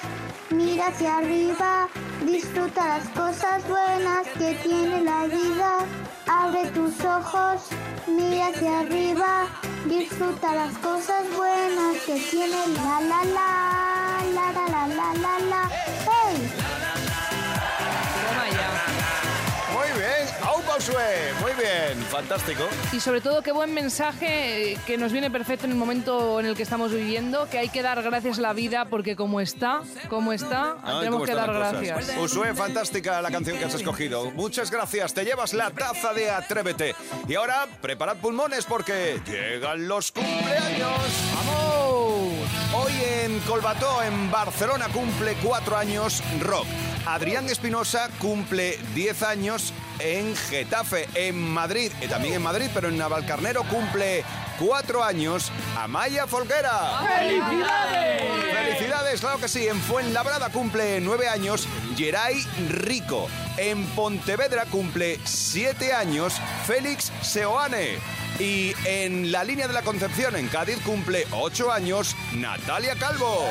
mira 0.50 0.86
hacia 0.86 1.18
arriba, 1.18 1.88
disfruta 2.24 2.86
las 2.86 3.08
cosas 3.08 3.68
buenas 3.68 4.28
que 4.38 4.54
tiene 4.62 5.00
la 5.02 5.24
vida. 5.26 5.78
Abre 6.28 6.66
tus 6.70 7.04
ojos, 7.04 7.70
mira 8.06 8.46
hacia 8.48 8.80
arriba, 8.80 9.46
disfruta 9.86 10.54
las 10.54 10.78
cosas 10.78 11.24
buenas 11.36 11.96
que 12.06 12.20
tiene 12.30 12.66
la 12.76 13.00
la 13.00 13.24
la 13.24 14.20
la 14.32 14.52
la 14.52 14.68
la 14.68 14.86
la 14.86 15.14
la 15.14 15.38
la. 15.50 15.70
¡Hey! 16.06 16.89
Pausue, 20.80 21.34
muy 21.42 21.52
bien, 21.52 22.02
fantástico. 22.06 22.62
Y 22.90 23.00
sobre 23.00 23.20
todo, 23.20 23.42
qué 23.42 23.52
buen 23.52 23.74
mensaje 23.74 24.72
eh, 24.72 24.78
que 24.86 24.96
nos 24.96 25.12
viene 25.12 25.30
perfecto 25.30 25.66
en 25.66 25.72
el 25.72 25.76
momento 25.76 26.40
en 26.40 26.46
el 26.46 26.56
que 26.56 26.62
estamos 26.62 26.90
viviendo, 26.90 27.46
que 27.50 27.58
hay 27.58 27.68
que 27.68 27.82
dar 27.82 28.02
gracias 28.02 28.38
a 28.38 28.40
la 28.40 28.52
vida 28.54 28.86
porque 28.86 29.14
como 29.14 29.42
está, 29.42 29.82
como 30.08 30.32
está, 30.32 30.76
tenemos 31.00 31.26
que 31.26 31.34
dar 31.34 31.52
gracias. 31.52 32.16
Usue, 32.18 32.54
fantástica 32.54 33.20
la 33.20 33.30
canción 33.30 33.58
que 33.58 33.66
has 33.66 33.74
escogido. 33.74 34.30
Muchas 34.30 34.70
gracias, 34.70 35.12
te 35.12 35.22
llevas 35.22 35.52
la 35.52 35.70
taza 35.70 36.14
de 36.14 36.30
Atrévete. 36.30 36.94
Y 37.28 37.34
ahora, 37.34 37.66
preparad 37.82 38.16
pulmones 38.16 38.64
porque 38.64 39.20
llegan 39.26 39.86
los 39.86 40.12
cumpleaños. 40.12 40.98
¡Vamos! 41.34 42.30
Hoy 42.72 42.92
en 43.22 43.38
Colbató, 43.40 44.02
en 44.02 44.30
Barcelona, 44.30 44.86
cumple 44.90 45.36
cuatro 45.42 45.76
años 45.76 46.22
Rock. 46.40 46.66
Adrián 47.04 47.50
Espinosa 47.50 48.08
cumple 48.18 48.78
10 48.94 49.22
años 49.24 49.74
en 50.00 50.36
Getafe, 50.36 51.08
en 51.14 51.36
Madrid. 51.36 51.92
Y 52.00 52.06
también 52.06 52.34
en 52.34 52.42
Madrid, 52.42 52.68
pero 52.72 52.88
en 52.88 52.98
Navalcarnero 52.98 53.64
cumple 53.64 54.24
cuatro 54.58 55.02
años 55.02 55.50
Amaya 55.76 56.26
Folguera. 56.26 57.00
¡Felicidades! 57.18 58.22
¡Felicidades! 58.52 59.20
Claro 59.20 59.38
que 59.38 59.48
sí. 59.48 59.66
En 59.66 59.80
Fuenlabrada 59.80 60.50
cumple 60.50 61.00
nueve 61.00 61.28
años 61.28 61.66
Geray 61.96 62.46
Rico. 62.68 63.28
En 63.56 63.86
Pontevedra 63.88 64.64
cumple 64.66 65.18
siete 65.24 65.92
años 65.92 66.34
Félix 66.66 67.12
Seoane. 67.22 67.98
Y 68.38 68.74
en 68.86 69.32
la 69.32 69.44
línea 69.44 69.68
de 69.68 69.74
la 69.74 69.82
Concepción, 69.82 70.34
en 70.36 70.48
Cádiz, 70.48 70.78
cumple 70.84 71.26
ocho 71.32 71.70
años 71.70 72.16
Natalia 72.32 72.94
Calvo. 72.96 73.46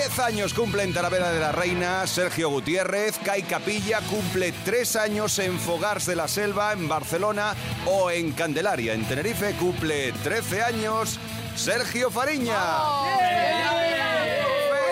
10 0.00 0.18
años 0.20 0.54
cumple 0.54 0.82
en 0.82 0.94
Talavera 0.94 1.30
de 1.30 1.40
la 1.40 1.52
Reina 1.52 2.06
Sergio 2.06 2.48
Gutiérrez, 2.48 3.18
Kai 3.18 3.42
Capilla 3.42 4.00
cumple 4.08 4.50
3 4.64 4.96
años 4.96 5.38
en 5.38 5.60
Fogars 5.60 6.06
de 6.06 6.16
la 6.16 6.26
Selva 6.26 6.72
en 6.72 6.88
Barcelona 6.88 7.54
o 7.84 8.10
en 8.10 8.32
Candelaria 8.32 8.94
en 8.94 9.06
Tenerife 9.06 9.54
cumple 9.56 10.12
13 10.24 10.62
años 10.62 11.18
Sergio 11.54 12.10
Fariña. 12.10 12.56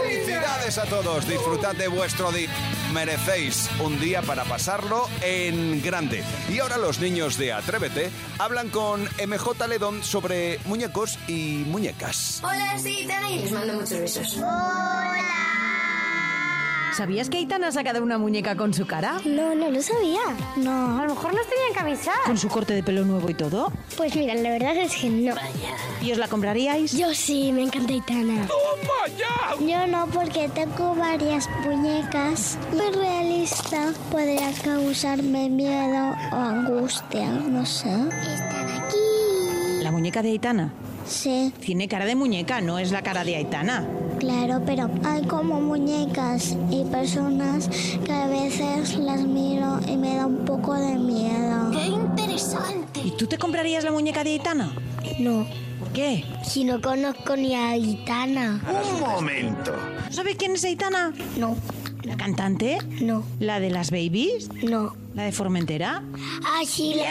Felicidades 0.02 0.76
a 0.76 0.84
todos, 0.84 1.26
disfrutad 1.26 1.74
de 1.74 1.88
vuestro 1.88 2.30
día. 2.30 2.50
Merecéis 2.92 3.68
un 3.84 4.00
día 4.00 4.22
para 4.22 4.44
pasarlo 4.44 5.08
en 5.22 5.82
grande. 5.82 6.22
Y 6.50 6.58
ahora 6.60 6.78
los 6.78 7.00
niños 7.00 7.36
de 7.36 7.52
Atrévete 7.52 8.10
hablan 8.38 8.70
con 8.70 9.02
MJ 9.02 9.66
Ledón 9.68 10.02
sobre 10.02 10.58
muñecos 10.64 11.18
y 11.28 11.64
muñecas. 11.66 12.40
Hola, 12.42 12.78
soy 12.78 13.00
Itana 13.02 13.30
y 13.30 13.38
les 13.40 13.52
mando 13.52 13.74
muchos 13.74 13.98
besos. 14.00 14.38
¿Sabías 16.96 17.30
que 17.30 17.38
Aitana 17.38 17.68
ha 17.68 17.72
sacado 17.72 18.02
una 18.02 18.18
muñeca 18.18 18.56
con 18.56 18.74
su 18.74 18.86
cara? 18.86 19.18
No, 19.24 19.54
no 19.54 19.70
lo 19.70 19.80
sabía. 19.82 20.20
No, 20.56 20.98
a 20.98 21.04
lo 21.06 21.14
mejor 21.14 21.34
nos 21.34 21.46
tenían 21.46 21.72
que 21.74 21.78
avisar. 21.80 22.14
¿Con 22.24 22.36
su 22.38 22.48
corte 22.48 22.74
de 22.74 22.82
pelo 22.82 23.04
nuevo 23.04 23.28
y 23.30 23.34
todo? 23.34 23.72
Pues 23.96 24.16
mira, 24.16 24.34
la 24.34 24.50
verdad 24.50 24.76
es 24.76 24.96
que 24.96 25.08
no. 25.10 25.34
¿Y 26.02 26.12
os 26.12 26.18
la 26.18 26.28
compraríais? 26.28 26.92
Yo 26.92 27.14
sí, 27.14 27.52
me 27.52 27.62
encanta 27.62 27.92
Itana. 27.92 28.46
Yo 29.60 29.86
no, 29.86 30.06
porque 30.06 30.48
tengo 30.48 30.94
varias 30.94 31.48
muñecas. 31.64 32.58
Muy 32.72 32.90
realista. 32.90 33.92
Podría 34.10 34.50
causarme 34.64 35.48
miedo 35.48 36.14
o 36.32 36.36
angustia, 36.36 37.30
no 37.30 37.64
sé. 37.64 37.88
Están 37.90 38.68
aquí. 38.70 39.82
¿La 39.82 39.90
muñeca 39.92 40.22
de 40.22 40.30
Aitana? 40.30 40.72
Sí, 41.06 41.54
Tiene 41.60 41.88
cara 41.88 42.04
de 42.04 42.14
muñeca, 42.14 42.60
no 42.60 42.78
es 42.78 42.90
la 42.92 43.02
cara 43.02 43.24
de 43.24 43.36
Aitana. 43.36 43.86
Claro, 44.18 44.60
pero 44.66 44.90
hay 45.04 45.22
como 45.22 45.60
muñecas 45.60 46.56
y 46.70 46.84
personas 46.84 47.68
que 48.04 48.12
a 48.12 48.26
veces 48.26 48.96
las 48.96 49.20
miro 49.22 49.80
y 49.86 49.96
me 49.96 50.16
da 50.16 50.26
un 50.26 50.44
poco 50.44 50.74
de 50.74 50.96
miedo. 50.96 51.70
¡Qué 51.70 51.86
interesante! 51.86 53.00
¿Y 53.04 53.12
tú 53.12 53.26
te 53.26 53.38
comprarías 53.38 53.84
la 53.84 53.92
muñeca 53.92 54.24
de 54.24 54.30
Aitana? 54.30 54.72
No. 55.18 55.46
¿Por 55.78 55.88
qué? 55.92 56.24
Si 56.44 56.64
no 56.64 56.80
conozco 56.80 57.36
ni 57.36 57.54
a 57.54 57.70
Aitana. 57.70 58.60
Un 58.68 59.00
momento. 59.00 59.72
¿Sabes 60.10 60.36
quién 60.36 60.52
es 60.52 60.64
Aitana? 60.64 61.12
No. 61.36 61.56
¿La 62.02 62.16
cantante? 62.16 62.78
No. 63.00 63.24
¿La 63.40 63.60
de 63.60 63.70
las 63.70 63.90
babies? 63.90 64.48
No. 64.62 64.96
¿La 65.14 65.24
de 65.24 65.32
Formentera? 65.32 66.02
Ah, 66.44 66.62
sí. 66.66 66.94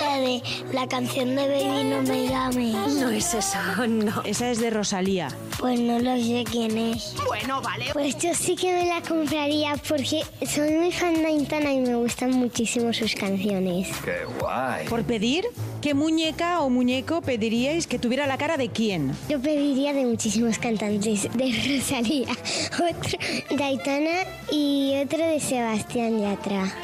La 0.00 0.16
de 0.18 0.42
la 0.72 0.86
canción 0.88 1.36
de 1.36 1.48
Baby 1.48 1.84
No 1.90 2.02
Me 2.02 2.28
Llames. 2.28 2.94
No 2.94 3.10
es 3.10 3.34
esa, 3.34 3.86
no. 3.86 4.22
Esa 4.24 4.50
es 4.50 4.58
de 4.60 4.70
Rosalía. 4.70 5.28
Pues 5.58 5.78
no 5.80 5.98
lo 5.98 6.16
sé 6.16 6.44
quién 6.50 6.78
es. 6.78 7.14
Bueno, 7.26 7.60
vale. 7.60 7.86
Pues 7.92 8.16
yo 8.18 8.34
sí 8.34 8.56
que 8.56 8.72
me 8.72 8.86
la 8.86 9.02
compraría 9.02 9.74
porque 9.88 10.22
soy 10.46 10.70
muy 10.72 10.92
fan 10.92 11.14
de 11.14 11.26
Aitana 11.26 11.72
y 11.72 11.80
me 11.80 11.94
gustan 11.96 12.30
muchísimo 12.32 12.92
sus 12.92 13.14
canciones. 13.14 13.88
¡Qué 14.04 14.24
guay! 14.40 14.86
¿Por 14.88 15.04
pedir? 15.04 15.44
¿Qué 15.80 15.94
muñeca 15.94 16.60
o 16.60 16.70
muñeco 16.70 17.22
pediríais 17.22 17.86
que 17.86 18.00
tuviera 18.00 18.26
la 18.26 18.36
cara 18.36 18.56
de 18.56 18.68
quién? 18.68 19.14
Yo 19.28 19.40
pediría 19.40 19.92
de 19.92 20.04
muchísimos 20.06 20.58
cantantes, 20.58 21.28
de 21.34 21.78
Rosalía, 21.78 22.28
otro 22.74 23.18
de 23.56 23.62
Aitana 23.62 24.26
y 24.50 24.94
otro 25.04 25.18
de 25.24 25.38
Sebastián 25.38 26.20
Yatra. 26.20 26.74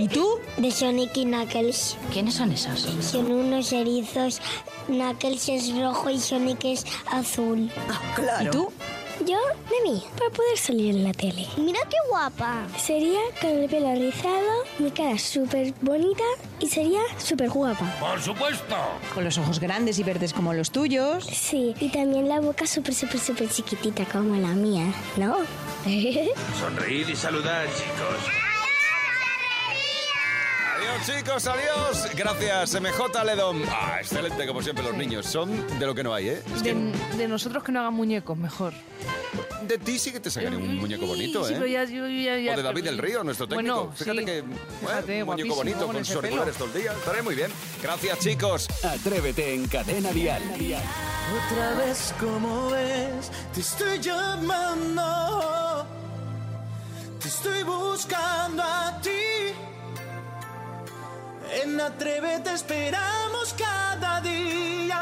¿Y 0.00 0.08
tú? 0.08 0.26
De 0.56 0.72
Sonic 0.72 1.16
y 1.16 1.24
Knuckles. 1.26 1.96
¿Quiénes 2.12 2.34
son 2.34 2.50
esos? 2.50 2.80
Son 3.00 3.30
unos 3.30 3.72
erizos. 3.72 4.40
Knuckles 4.88 5.48
es 5.48 5.76
rojo 5.78 6.10
y 6.10 6.18
Sonic 6.18 6.64
es 6.64 6.84
azul. 7.06 7.70
¿Y 8.42 8.46
tú? 8.50 8.72
Yo, 9.20 9.38
de 9.70 9.90
mí, 9.90 10.02
para 10.18 10.30
poder 10.30 10.58
salir 10.58 10.96
en 10.96 11.04
la 11.04 11.12
tele. 11.12 11.46
Mira 11.56 11.80
qué 11.88 11.96
guapa. 12.08 12.66
Sería 12.76 13.20
con 13.40 13.50
el 13.50 13.68
pelo 13.68 13.94
rizado, 13.94 14.64
mi 14.78 14.90
cara 14.90 15.18
súper 15.18 15.72
bonita 15.80 16.24
y 16.60 16.68
sería 16.68 17.00
súper 17.18 17.50
guapa. 17.50 17.84
¡Por 18.00 18.20
supuesto! 18.20 18.76
Con 19.14 19.24
los 19.24 19.38
ojos 19.38 19.60
grandes 19.60 19.98
y 19.98 20.02
verdes 20.02 20.32
como 20.32 20.52
los 20.52 20.70
tuyos. 20.70 21.24
Sí, 21.24 21.74
y 21.80 21.90
también 21.90 22.28
la 22.28 22.40
boca 22.40 22.66
súper, 22.66 22.94
súper, 22.94 23.20
súper 23.20 23.48
chiquitita 23.48 24.04
como 24.06 24.34
la 24.36 24.48
mía, 24.48 24.92
¿no? 25.16 25.36
Sonreír 26.58 27.08
y 27.08 27.16
saludar, 27.16 27.66
chicos. 27.68 28.53
Chicos, 31.04 31.46
adiós. 31.46 32.08
Gracias, 32.16 32.80
MJ 32.80 33.24
Ledón. 33.24 33.62
Ah, 33.68 33.98
excelente 34.00 34.46
como 34.46 34.62
siempre 34.62 34.82
los 34.84 34.94
niños. 34.94 35.26
Son 35.26 35.50
de 35.78 35.86
lo 35.86 35.94
que 35.94 36.02
no 36.02 36.14
hay, 36.14 36.28
¿eh? 36.28 36.42
Es 36.54 36.62
que 36.62 36.72
De, 36.74 36.92
de 37.18 37.28
nosotros 37.28 37.62
que 37.62 37.72
no 37.72 37.80
hagan 37.80 37.92
muñecos, 37.94 38.36
mejor. 38.38 38.72
de 39.62 39.78
ti 39.78 39.98
sí 39.98 40.12
que 40.12 40.20
te 40.20 40.30
sacaré 40.30 40.56
un 40.56 40.76
muñeco 40.78 41.06
bonito, 41.06 41.44
Sí, 41.46 41.52
¿eh? 41.52 41.56
pero 41.58 41.66
ya, 41.66 41.84
yo- 41.84 42.06
ya- 42.08 42.38
ya- 42.38 42.52
o 42.52 42.56
de 42.56 42.62
David 42.62 42.84
del 42.84 42.98
Río, 42.98 43.22
nuestro 43.24 43.46
técnico. 43.48 43.74
Bueno, 43.74 43.92
Fíjate 43.96 44.18
sí. 44.20 44.24
que 44.24 44.40
bueno, 44.42 44.58
Fíjate, 44.80 45.22
un 45.22 45.28
muñeco 45.28 45.54
bonito 45.56 45.86
con 45.86 45.96
auriculares 45.96 46.54
todo 46.56 46.68
el 46.68 46.74
día. 46.82 46.92
Estaré 46.92 47.22
muy 47.22 47.34
bien. 47.34 47.50
Gracias, 47.82 48.18
chicos. 48.20 48.68
Atrévete 48.82 49.54
en 49.54 49.66
Cadena 49.68 50.10
Dial. 50.12 50.42
Otra 51.52 51.74
vez 51.74 52.14
como 52.20 52.70
ves, 52.70 53.30
te 53.52 53.60
estoy 53.60 53.98
llamando, 54.00 55.86
te 57.20 57.28
estoy 57.28 57.62
buscando 57.62 58.62
a 58.62 59.00
ti. 59.02 59.10
En 61.62 61.80
Atrévete 61.80 62.52
esperamos 62.52 63.54
cada 63.56 64.20
día. 64.20 65.00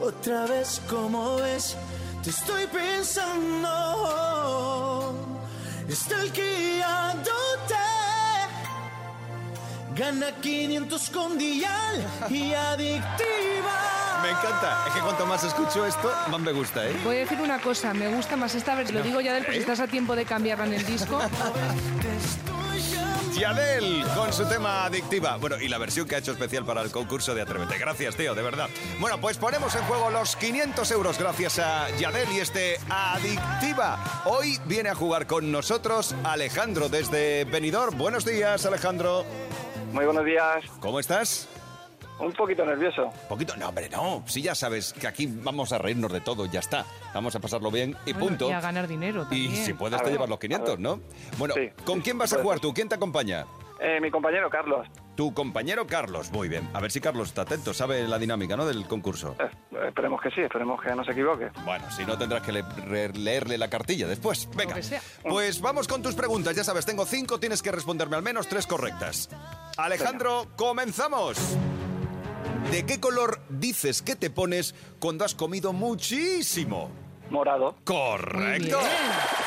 Otra 0.00 0.46
vez 0.46 0.80
como 0.88 1.36
ves, 1.36 1.76
te 2.22 2.30
estoy 2.30 2.66
pensando. 2.66 3.74
Stalkeándote. 5.90 7.34
Gana 9.94 10.32
500 10.40 11.10
con 11.10 11.36
Dial 11.36 12.06
y 12.30 12.54
adictiva. 12.54 14.20
Me 14.22 14.30
encanta. 14.30 14.84
Es 14.86 14.94
que 14.94 15.00
cuanto 15.00 15.26
más 15.26 15.44
escucho 15.44 15.84
esto, 15.86 16.10
más 16.30 16.40
me 16.40 16.52
gusta, 16.52 16.86
¿eh? 16.88 16.96
Voy 17.04 17.16
a 17.16 17.20
decir 17.20 17.40
una 17.40 17.60
cosa, 17.60 17.92
me 17.94 18.08
gusta 18.08 18.36
más 18.36 18.54
esta 18.54 18.74
vez, 18.74 18.92
lo 18.92 19.02
digo 19.02 19.20
ya 19.20 19.32
del, 19.34 19.44
¿Eh? 19.44 19.58
estás 19.58 19.80
a 19.80 19.86
tiempo 19.86 20.16
de 20.16 20.24
cambiarla 20.24 20.66
en 20.66 20.74
el 20.74 20.86
disco. 20.86 21.20
Yadel 23.38 24.04
con 24.16 24.32
su 24.32 24.44
tema 24.48 24.84
Adictiva. 24.84 25.36
Bueno, 25.36 25.58
y 25.60 25.68
la 25.68 25.78
versión 25.78 26.08
que 26.08 26.16
ha 26.16 26.18
hecho 26.18 26.32
especial 26.32 26.64
para 26.64 26.82
el 26.82 26.90
concurso 26.90 27.36
de 27.36 27.42
Atrévete. 27.42 27.78
Gracias, 27.78 28.16
tío, 28.16 28.34
de 28.34 28.42
verdad. 28.42 28.68
Bueno, 28.98 29.20
pues 29.20 29.38
ponemos 29.38 29.74
en 29.76 29.82
juego 29.82 30.10
los 30.10 30.34
500 30.34 30.90
euros 30.90 31.18
gracias 31.18 31.60
a 31.60 31.88
Yadel 31.98 32.28
y 32.32 32.40
este 32.40 32.78
Adictiva. 32.90 34.22
Hoy 34.24 34.58
viene 34.66 34.88
a 34.88 34.96
jugar 34.96 35.28
con 35.28 35.52
nosotros 35.52 36.16
Alejandro 36.24 36.88
desde 36.88 37.44
Benidorm. 37.44 37.96
Buenos 37.96 38.24
días, 38.24 38.66
Alejandro. 38.66 39.24
Muy 39.92 40.04
buenos 40.04 40.24
días. 40.24 40.64
¿Cómo 40.80 40.98
estás? 40.98 41.48
Un 42.20 42.32
poquito 42.32 42.64
nervioso. 42.64 43.10
Poquito, 43.28 43.56
no, 43.56 43.68
hombre, 43.68 43.88
no. 43.88 44.22
Si 44.26 44.42
ya 44.42 44.54
sabes 44.54 44.92
que 44.92 45.06
aquí 45.06 45.26
vamos 45.26 45.72
a 45.72 45.78
reírnos 45.78 46.12
de 46.12 46.20
todo, 46.20 46.46
ya 46.46 46.60
está. 46.60 46.84
Vamos 47.14 47.34
a 47.36 47.40
pasarlo 47.40 47.70
bien 47.70 47.96
y 48.06 48.12
Bueno, 48.12 48.26
punto. 48.28 48.48
Y 48.50 48.52
a 48.52 48.60
ganar 48.60 48.88
dinero 48.88 49.22
Y 49.30 49.44
también. 49.46 49.64
si 49.64 49.72
puedes 49.72 49.94
A 49.94 49.98
te 50.02 50.04
ver, 50.10 50.12
llevas 50.14 50.28
los 50.28 50.36
a 50.36 50.40
500, 50.40 50.70
ver. 50.70 50.80
¿no? 50.80 51.00
Bueno, 51.38 51.54
Sí, 51.54 51.70
¿con 51.84 52.00
quién 52.00 52.18
vas 52.18 52.32
a 52.32 52.42
jugar 52.42 52.60
tú? 52.60 52.74
¿Quién 52.74 52.88
te 52.88 52.96
acompaña? 52.96 53.44
Eh, 53.80 54.00
mi 54.00 54.10
compañero 54.10 54.50
Carlos. 54.50 54.88
Tu 55.14 55.32
compañero 55.32 55.86
Carlos. 55.86 56.32
Muy 56.32 56.48
bien. 56.48 56.68
A 56.74 56.80
ver 56.80 56.90
si 56.90 57.00
Carlos 57.00 57.28
está 57.28 57.42
atento, 57.42 57.72
sabe 57.72 58.08
la 58.08 58.18
dinámica, 58.18 58.56
¿no? 58.56 58.66
Del 58.66 58.86
concurso. 58.88 59.36
Eh, 59.38 59.48
esperemos 59.86 60.20
que 60.20 60.30
sí, 60.30 60.40
esperemos 60.40 60.82
que 60.82 60.92
no 60.96 61.04
se 61.04 61.12
equivoque. 61.12 61.50
Bueno, 61.64 61.88
si 61.92 62.04
no 62.04 62.18
tendrás 62.18 62.42
que 62.42 62.50
le- 62.50 63.12
leerle 63.14 63.56
la 63.56 63.70
cartilla 63.70 64.08
después. 64.08 64.48
Venga. 64.56 64.74
que 64.74 64.82
sea. 64.82 65.00
Pues 65.22 65.60
vamos 65.60 65.86
con 65.86 66.02
tus 66.02 66.16
preguntas. 66.16 66.56
Ya 66.56 66.64
sabes, 66.64 66.84
tengo 66.86 67.06
cinco, 67.06 67.38
tienes 67.38 67.62
que 67.62 67.70
responderme 67.70 68.16
al 68.16 68.22
menos 68.22 68.48
tres 68.48 68.66
correctas. 68.66 69.28
Alejandro, 69.76 70.48
comenzamos. 70.56 71.38
¿De 72.70 72.84
qué 72.84 73.00
color 73.00 73.40
dices 73.48 74.02
que 74.02 74.14
te 74.14 74.28
pones 74.28 74.74
cuando 75.00 75.24
has 75.24 75.34
comido 75.34 75.72
muchísimo? 75.72 76.90
Morado. 77.30 77.76
Correcto. 77.84 78.78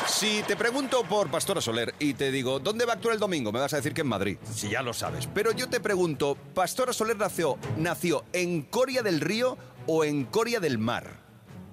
Si 0.08 0.42
te 0.42 0.56
pregunto 0.56 1.04
por 1.04 1.30
Pastora 1.30 1.60
Soler 1.60 1.94
y 2.00 2.14
te 2.14 2.32
digo, 2.32 2.58
¿dónde 2.58 2.84
va 2.84 2.92
a 2.92 2.96
actuar 2.96 3.14
el 3.14 3.20
domingo? 3.20 3.52
Me 3.52 3.60
vas 3.60 3.72
a 3.74 3.76
decir 3.76 3.94
que 3.94 4.00
en 4.00 4.08
Madrid, 4.08 4.38
si 4.52 4.70
ya 4.70 4.82
lo 4.82 4.92
sabes. 4.92 5.28
Pero 5.32 5.52
yo 5.52 5.68
te 5.68 5.78
pregunto, 5.78 6.36
¿Pastora 6.52 6.92
Soler 6.92 7.16
nació, 7.16 7.58
nació 7.76 8.24
en 8.32 8.62
Coria 8.62 9.02
del 9.02 9.20
Río 9.20 9.56
o 9.86 10.02
en 10.02 10.24
Coria 10.24 10.58
del 10.58 10.78
Mar? 10.78 11.21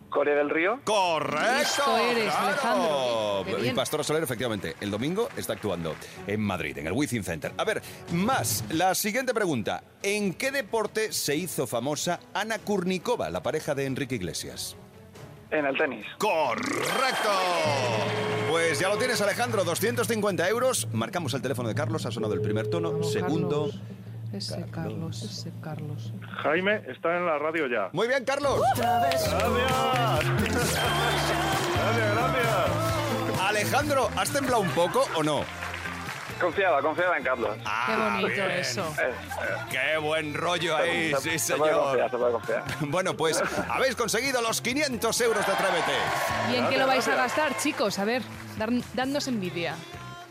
Corea 0.09 0.35
del 0.35 0.49
Río. 0.49 0.79
¡Correcto! 0.83 1.97
Eres, 1.97 2.33
¡Claro! 2.61 3.45
Y. 3.63 3.69
Pastora 3.71 4.03
Soler, 4.03 4.23
efectivamente, 4.23 4.75
el 4.81 4.91
domingo 4.91 5.29
está 5.37 5.53
actuando 5.53 5.95
en 6.27 6.41
Madrid, 6.41 6.77
en 6.77 6.87
el 6.87 6.93
Wizzing 6.93 7.23
Center. 7.23 7.53
A 7.57 7.63
ver, 7.63 7.81
más, 8.13 8.63
la 8.71 8.95
siguiente 8.95 9.33
pregunta. 9.33 9.83
¿En 10.03 10.33
qué 10.33 10.51
deporte 10.51 11.11
se 11.13 11.35
hizo 11.35 11.67
famosa 11.67 12.19
Ana 12.33 12.59
Kurnikova, 12.59 13.29
la 13.29 13.43
pareja 13.43 13.75
de 13.75 13.85
Enrique 13.85 14.15
Iglesias? 14.15 14.75
En 15.51 15.65
el 15.65 15.77
tenis. 15.77 16.05
¡Correcto! 16.17 17.29
Pues 18.49 18.79
ya 18.79 18.89
lo 18.89 18.97
tienes, 18.97 19.19
Alejandro, 19.21 19.63
250 19.63 20.47
euros. 20.49 20.87
Marcamos 20.93 21.33
el 21.33 21.41
teléfono 21.41 21.69
de 21.69 21.75
Carlos, 21.75 22.05
ha 22.05 22.11
sonado 22.11 22.33
el 22.33 22.41
primer 22.41 22.67
tono. 22.67 23.03
Segundo. 23.03 23.69
Carlos. 23.69 23.81
Ese 24.33 24.65
Carlos, 24.71 25.23
ese 25.23 25.51
Carlos. 25.61 26.13
Jaime 26.43 26.83
está 26.87 27.17
en 27.17 27.25
la 27.25 27.37
radio 27.39 27.67
ya. 27.67 27.89
Muy 27.93 28.07
bien, 28.07 28.23
Carlos. 28.25 28.61
Gracias. 28.77 29.29
Gracias, 31.75 32.15
gracias. 32.15 33.39
Alejandro, 33.41 34.09
¿has 34.15 34.29
temblado 34.29 34.61
un 34.61 34.69
poco 34.69 35.05
o 35.15 35.23
no? 35.23 35.43
Confiaba, 36.39 36.81
confiaba 36.81 37.17
en 37.17 37.23
Carlos. 37.23 37.49
Qué 37.57 37.95
bonito 37.95 38.41
Ah, 38.41 38.47
bien. 38.47 38.51
eso. 38.51 38.93
Eh, 39.01 39.09
eh, 39.09 39.13
¡Qué 39.71 39.97
buen 39.97 40.33
rollo 40.33 40.77
ahí! 40.77 41.13
se- 41.15 41.31
Sí, 41.31 41.39
se 41.39 41.55
puede 41.57 41.71
señor. 41.73 41.85
confiar, 41.87 42.09
se 42.11 42.17
puede 42.17 42.31
confiar. 42.31 42.63
Bueno, 42.81 43.13
pues 43.17 43.43
habéis 43.69 43.95
conseguido 43.97 44.41
los 44.41 44.61
500 44.61 45.19
euros 45.21 45.45
de 45.45 45.51
Atrévete. 45.51 45.91
¿Y 46.51 46.55
en 46.55 46.69
qué 46.69 46.77
lo 46.77 46.87
vais 46.87 47.05
a 47.09 47.15
gastar, 47.15 47.57
chicos? 47.57 47.99
A 47.99 48.05
ver, 48.05 48.21
dar- 48.57 48.69
dadnos 48.93 49.27
envidia. 49.27 49.75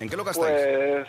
¿En 0.00 0.08
qué 0.08 0.16
lo 0.16 0.24
gastáis? 0.24 0.48
Pues. 0.48 1.06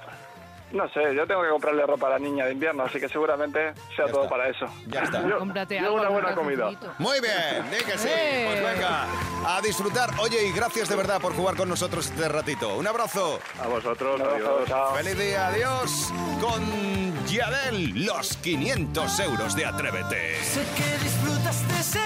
No 0.71 0.87
sé, 0.89 1.15
yo 1.15 1.25
tengo 1.25 1.41
que 1.41 1.49
comprarle 1.49 1.83
ropa 1.85 2.07
a 2.07 2.09
la 2.11 2.19
niña 2.19 2.45
de 2.45 2.51
invierno, 2.53 2.83
así 2.83 2.99
que 2.99 3.09
seguramente 3.09 3.73
sea 3.95 4.05
Ya 4.05 4.11
todo 4.11 4.23
está. 4.25 4.29
para 4.29 4.49
eso. 4.49 4.65
Ya 4.87 5.01
está. 5.01 5.27
Yo- 5.27 5.39
Cómprate 5.39 5.79
yo 5.79 5.85
algo. 5.87 5.95
una 6.01 6.09
buena 6.09 6.35
comida. 6.35 6.69
Muy 6.99 7.19
bien, 7.21 7.71
di 7.71 7.77
que 7.83 7.97
sí. 7.97 8.07
¡Eh! 8.09 8.45
Pues 8.61 8.75
venga, 8.75 9.05
a 9.47 9.61
disfrutar. 9.61 10.11
Oye, 10.19 10.45
y 10.47 10.51
gracias 10.51 10.87
de 10.89 10.95
verdad 10.95 11.19
por 11.19 11.33
jugar 11.35 11.55
con 11.55 11.69
nosotros 11.69 12.05
este 12.07 12.29
ratito. 12.29 12.75
Un 12.77 12.85
abrazo. 12.85 13.39
A 13.63 13.67
vosotros, 13.67 14.21
abrazo, 14.21 14.35
adiós. 14.57 14.69
chao. 14.69 14.95
Feliz 14.95 15.17
día, 15.17 15.47
adiós. 15.47 16.13
Con 16.39 17.25
Yadel, 17.25 18.05
los 18.05 18.37
500 18.37 19.19
euros 19.21 19.55
de 19.55 19.65
Atrévete. 19.65 20.43
Sé 20.43 20.61
que 20.77 21.03
disfrutas 21.03 21.67
de 21.67 21.83
ser 21.83 22.01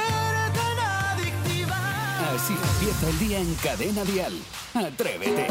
tan 0.53 0.79
adictiva. 1.17 1.75
Así 2.33 2.53
empieza 2.53 3.09
el 3.09 3.19
día 3.19 3.39
en 3.39 3.55
Cadena 3.55 4.03
Dial. 4.05 4.33
Atrévete. 4.73 5.47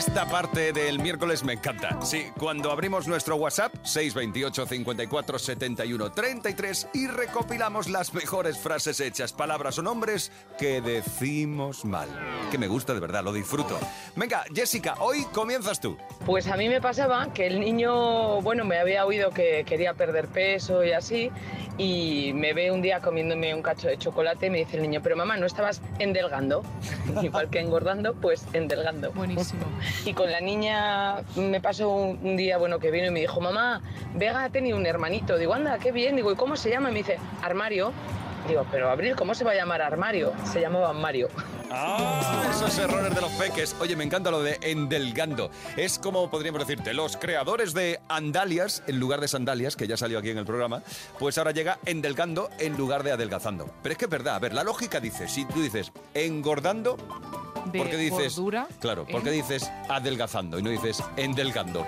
Esta 0.00 0.24
parte 0.24 0.72
del 0.72 0.98
miércoles 0.98 1.44
me 1.44 1.52
encanta. 1.52 2.00
Sí, 2.00 2.24
cuando 2.38 2.70
abrimos 2.70 3.06
nuestro 3.06 3.36
WhatsApp, 3.36 3.74
628 3.82 4.64
54 4.64 5.38
71 5.38 6.12
33, 6.12 6.88
y 6.94 7.06
recopilamos 7.06 7.86
las 7.86 8.14
mejores 8.14 8.56
frases 8.56 8.98
hechas, 9.00 9.34
palabras 9.34 9.78
o 9.78 9.82
nombres 9.82 10.32
que 10.58 10.80
decimos 10.80 11.84
mal. 11.84 12.08
Que 12.50 12.56
me 12.56 12.66
gusta 12.66 12.94
de 12.94 13.00
verdad, 13.00 13.22
lo 13.22 13.34
disfruto. 13.34 13.78
Venga, 14.16 14.42
Jessica, 14.54 14.94
hoy 15.00 15.26
comienzas 15.34 15.80
tú. 15.80 15.98
Pues 16.24 16.46
a 16.46 16.56
mí 16.56 16.70
me 16.70 16.80
pasaba 16.80 17.30
que 17.34 17.46
el 17.46 17.60
niño, 17.60 18.40
bueno, 18.40 18.64
me 18.64 18.78
había 18.78 19.04
oído 19.04 19.32
que 19.32 19.64
quería 19.66 19.92
perder 19.92 20.28
peso 20.28 20.82
y 20.82 20.92
así, 20.92 21.30
y 21.76 22.32
me 22.34 22.52
ve 22.52 22.70
un 22.70 22.82
día 22.82 23.00
comiéndome 23.00 23.54
un 23.54 23.62
cacho 23.62 23.88
de 23.88 23.98
chocolate 23.98 24.46
y 24.46 24.50
me 24.50 24.58
dice 24.58 24.76
el 24.76 24.82
niño, 24.82 25.00
pero 25.02 25.16
mamá, 25.16 25.36
¿no 25.36 25.46
estabas 25.46 25.80
endelgando? 25.98 26.62
Igual 27.22 27.50
que 27.50 27.60
engordando, 27.60 28.14
pues 28.14 28.46
endelgando. 28.54 29.12
Buenísimo. 29.12 29.64
Y 30.04 30.14
con 30.14 30.30
la 30.30 30.40
niña 30.40 31.22
me 31.36 31.60
pasó 31.60 31.90
un, 31.90 32.36
día, 32.36 32.58
bueno, 32.58 32.78
que 32.78 32.90
vino 32.90 33.06
y 33.06 33.10
me 33.10 33.20
dijo, 33.20 33.40
mamá, 33.40 33.82
Vega 34.14 34.44
ha 34.44 34.50
tenido 34.50 34.76
un 34.76 34.86
hermanito. 34.86 35.36
Digo, 35.36 35.54
anda, 35.54 35.78
qué 35.78 35.92
bien. 35.92 36.16
Digo, 36.16 36.32
¿y 36.32 36.36
cómo 36.36 36.56
se 36.56 36.70
llama? 36.70 36.90
Y 36.90 36.92
me 36.92 36.98
dice, 37.00 37.18
Armario. 37.42 37.92
Digo, 38.48 38.66
pero 38.70 38.90
Abril, 38.90 39.14
¿cómo 39.16 39.34
se 39.34 39.44
va 39.44 39.52
a 39.52 39.54
llamar 39.54 39.82
Armario? 39.82 40.32
Se 40.50 40.60
llamaba 40.60 40.92
Mario. 40.92 41.28
Ah, 41.70 42.50
esos 42.50 42.76
errores 42.78 43.14
de 43.14 43.20
los 43.20 43.30
peques. 43.32 43.76
Oye, 43.80 43.94
me 43.94 44.02
encanta 44.02 44.30
lo 44.30 44.42
de 44.42 44.58
endelgando. 44.62 45.50
Es 45.76 46.00
como 46.00 46.28
podríamos 46.28 46.66
decirte, 46.66 46.94
los 46.94 47.16
creadores 47.16 47.74
de 47.74 48.00
Andalias, 48.08 48.82
en 48.88 48.98
lugar 48.98 49.20
de 49.20 49.28
sandalias, 49.28 49.76
que 49.76 49.86
ya 49.86 49.96
salió 49.96 50.18
aquí 50.18 50.30
en 50.30 50.38
el 50.38 50.46
programa, 50.46 50.82
pues 51.18 51.38
ahora 51.38 51.52
llega 51.52 51.78
endelgando 51.86 52.50
en 52.58 52.76
lugar 52.76 53.04
de 53.04 53.12
adelgazando. 53.12 53.70
Pero 53.82 53.92
es 53.92 53.98
que 53.98 54.06
es 54.06 54.10
verdad, 54.10 54.34
a 54.34 54.38
ver, 54.40 54.52
la 54.52 54.64
lógica 54.64 54.98
dice, 54.98 55.28
si 55.28 55.44
tú 55.44 55.62
dices 55.62 55.92
engordando, 56.14 56.96
De 57.66 57.78
¿por 57.78 57.90
qué 57.90 57.96
dices? 57.96 58.36
gordura, 58.36 58.66
Claro, 58.78 59.06
¿por 59.06 59.22
qué 59.22 59.30
dices 59.30 59.70
adelgazando 59.88 60.58
y 60.58 60.62
no 60.62 60.70
dices 60.70 61.02
endelgando? 61.16 61.86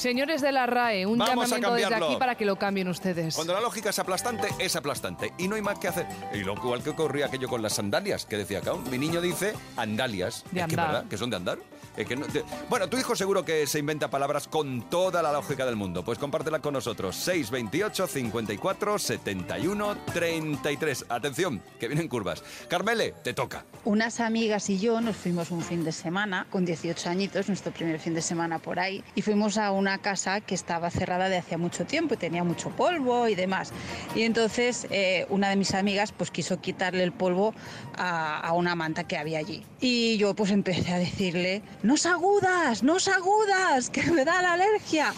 Señores 0.00 0.40
de 0.40 0.50
la 0.50 0.64
RAE, 0.64 1.04
un 1.04 1.18
Vamos 1.18 1.34
llamamiento 1.50 1.74
desde 1.74 1.94
aquí 1.94 2.16
para 2.18 2.34
que 2.34 2.46
lo 2.46 2.56
cambien 2.56 2.88
ustedes. 2.88 3.34
Cuando 3.34 3.52
la 3.52 3.60
lógica 3.60 3.90
es 3.90 3.98
aplastante, 3.98 4.48
es 4.58 4.74
aplastante. 4.74 5.34
Y 5.36 5.46
no 5.46 5.56
hay 5.56 5.60
más 5.62 5.78
que 5.78 5.88
hacer. 5.88 6.06
Y 6.32 6.38
lo 6.38 6.54
igual 6.54 6.82
que 6.82 6.88
ocurría 6.88 7.26
aquello 7.26 7.48
con 7.48 7.60
las 7.60 7.74
sandalias, 7.74 8.24
que 8.24 8.38
decía 8.38 8.60
acá. 8.60 8.72
Mi 8.90 8.96
niño 8.96 9.20
dice 9.20 9.52
andalias. 9.76 10.42
De 10.52 10.60
es 10.62 10.66
que, 10.68 10.72
andar. 10.72 10.86
¿verdad? 10.86 11.04
Que 11.10 11.18
son 11.18 11.28
de 11.28 11.36
andar. 11.36 11.58
Es 11.98 12.06
que 12.06 12.16
no- 12.16 12.26
de- 12.28 12.42
Bueno, 12.70 12.88
tu 12.88 12.96
hijo 12.96 13.14
seguro 13.14 13.44
que 13.44 13.66
se 13.66 13.78
inventa 13.78 14.08
palabras 14.08 14.48
con 14.48 14.88
toda 14.88 15.22
la 15.22 15.32
lógica 15.32 15.66
del 15.66 15.76
mundo. 15.76 16.02
Pues 16.02 16.18
compártela 16.18 16.60
con 16.60 16.72
nosotros. 16.72 17.14
628 17.16 18.06
54 18.06 18.98
71 18.98 19.96
33. 20.14 21.04
Atención, 21.10 21.60
que 21.78 21.88
vienen 21.88 22.08
curvas. 22.08 22.42
Carmele, 22.68 23.12
te 23.22 23.34
toca. 23.34 23.66
Unas 23.84 24.20
amigas 24.20 24.70
y 24.70 24.78
yo 24.78 25.00
nos 25.02 25.16
fuimos 25.16 25.50
un 25.50 25.60
fin 25.62 25.84
de 25.84 25.92
semana, 25.92 26.46
con 26.48 26.64
18 26.64 27.10
añitos, 27.10 27.48
nuestro 27.48 27.70
primer 27.72 27.98
fin 27.98 28.14
de 28.14 28.22
semana 28.22 28.58
por 28.60 28.78
ahí, 28.78 29.04
y 29.14 29.20
fuimos 29.22 29.58
a 29.58 29.72
una 29.72 29.89
casa 29.98 30.40
que 30.40 30.54
estaba 30.54 30.90
cerrada 30.90 31.28
de 31.28 31.38
hacía 31.38 31.58
mucho 31.58 31.84
tiempo 31.86 32.14
y 32.14 32.16
tenía 32.16 32.44
mucho 32.44 32.70
polvo 32.70 33.28
y 33.28 33.34
demás. 33.34 33.72
Y 34.14 34.22
entonces 34.22 34.86
eh, 34.90 35.26
una 35.28 35.48
de 35.48 35.56
mis 35.56 35.74
amigas 35.74 36.12
pues 36.12 36.30
quiso 36.30 36.60
quitarle 36.60 37.02
el 37.02 37.12
polvo 37.12 37.54
a, 37.96 38.52
una 38.54 38.74
manta 38.74 39.04
que 39.04 39.16
había 39.16 39.38
allí. 39.38 39.64
Y 39.80 40.16
yo 40.18 40.34
pues 40.34 40.50
empecé 40.50 40.92
a 40.92 40.98
decirle, 40.98 41.62
no 41.82 41.94
agudas, 42.04 42.82
no 42.82 42.96
agudas, 42.96 43.90
que 43.90 44.02
me 44.10 44.24
da 44.24 44.42
la 44.42 44.54
alergia. 44.54 45.12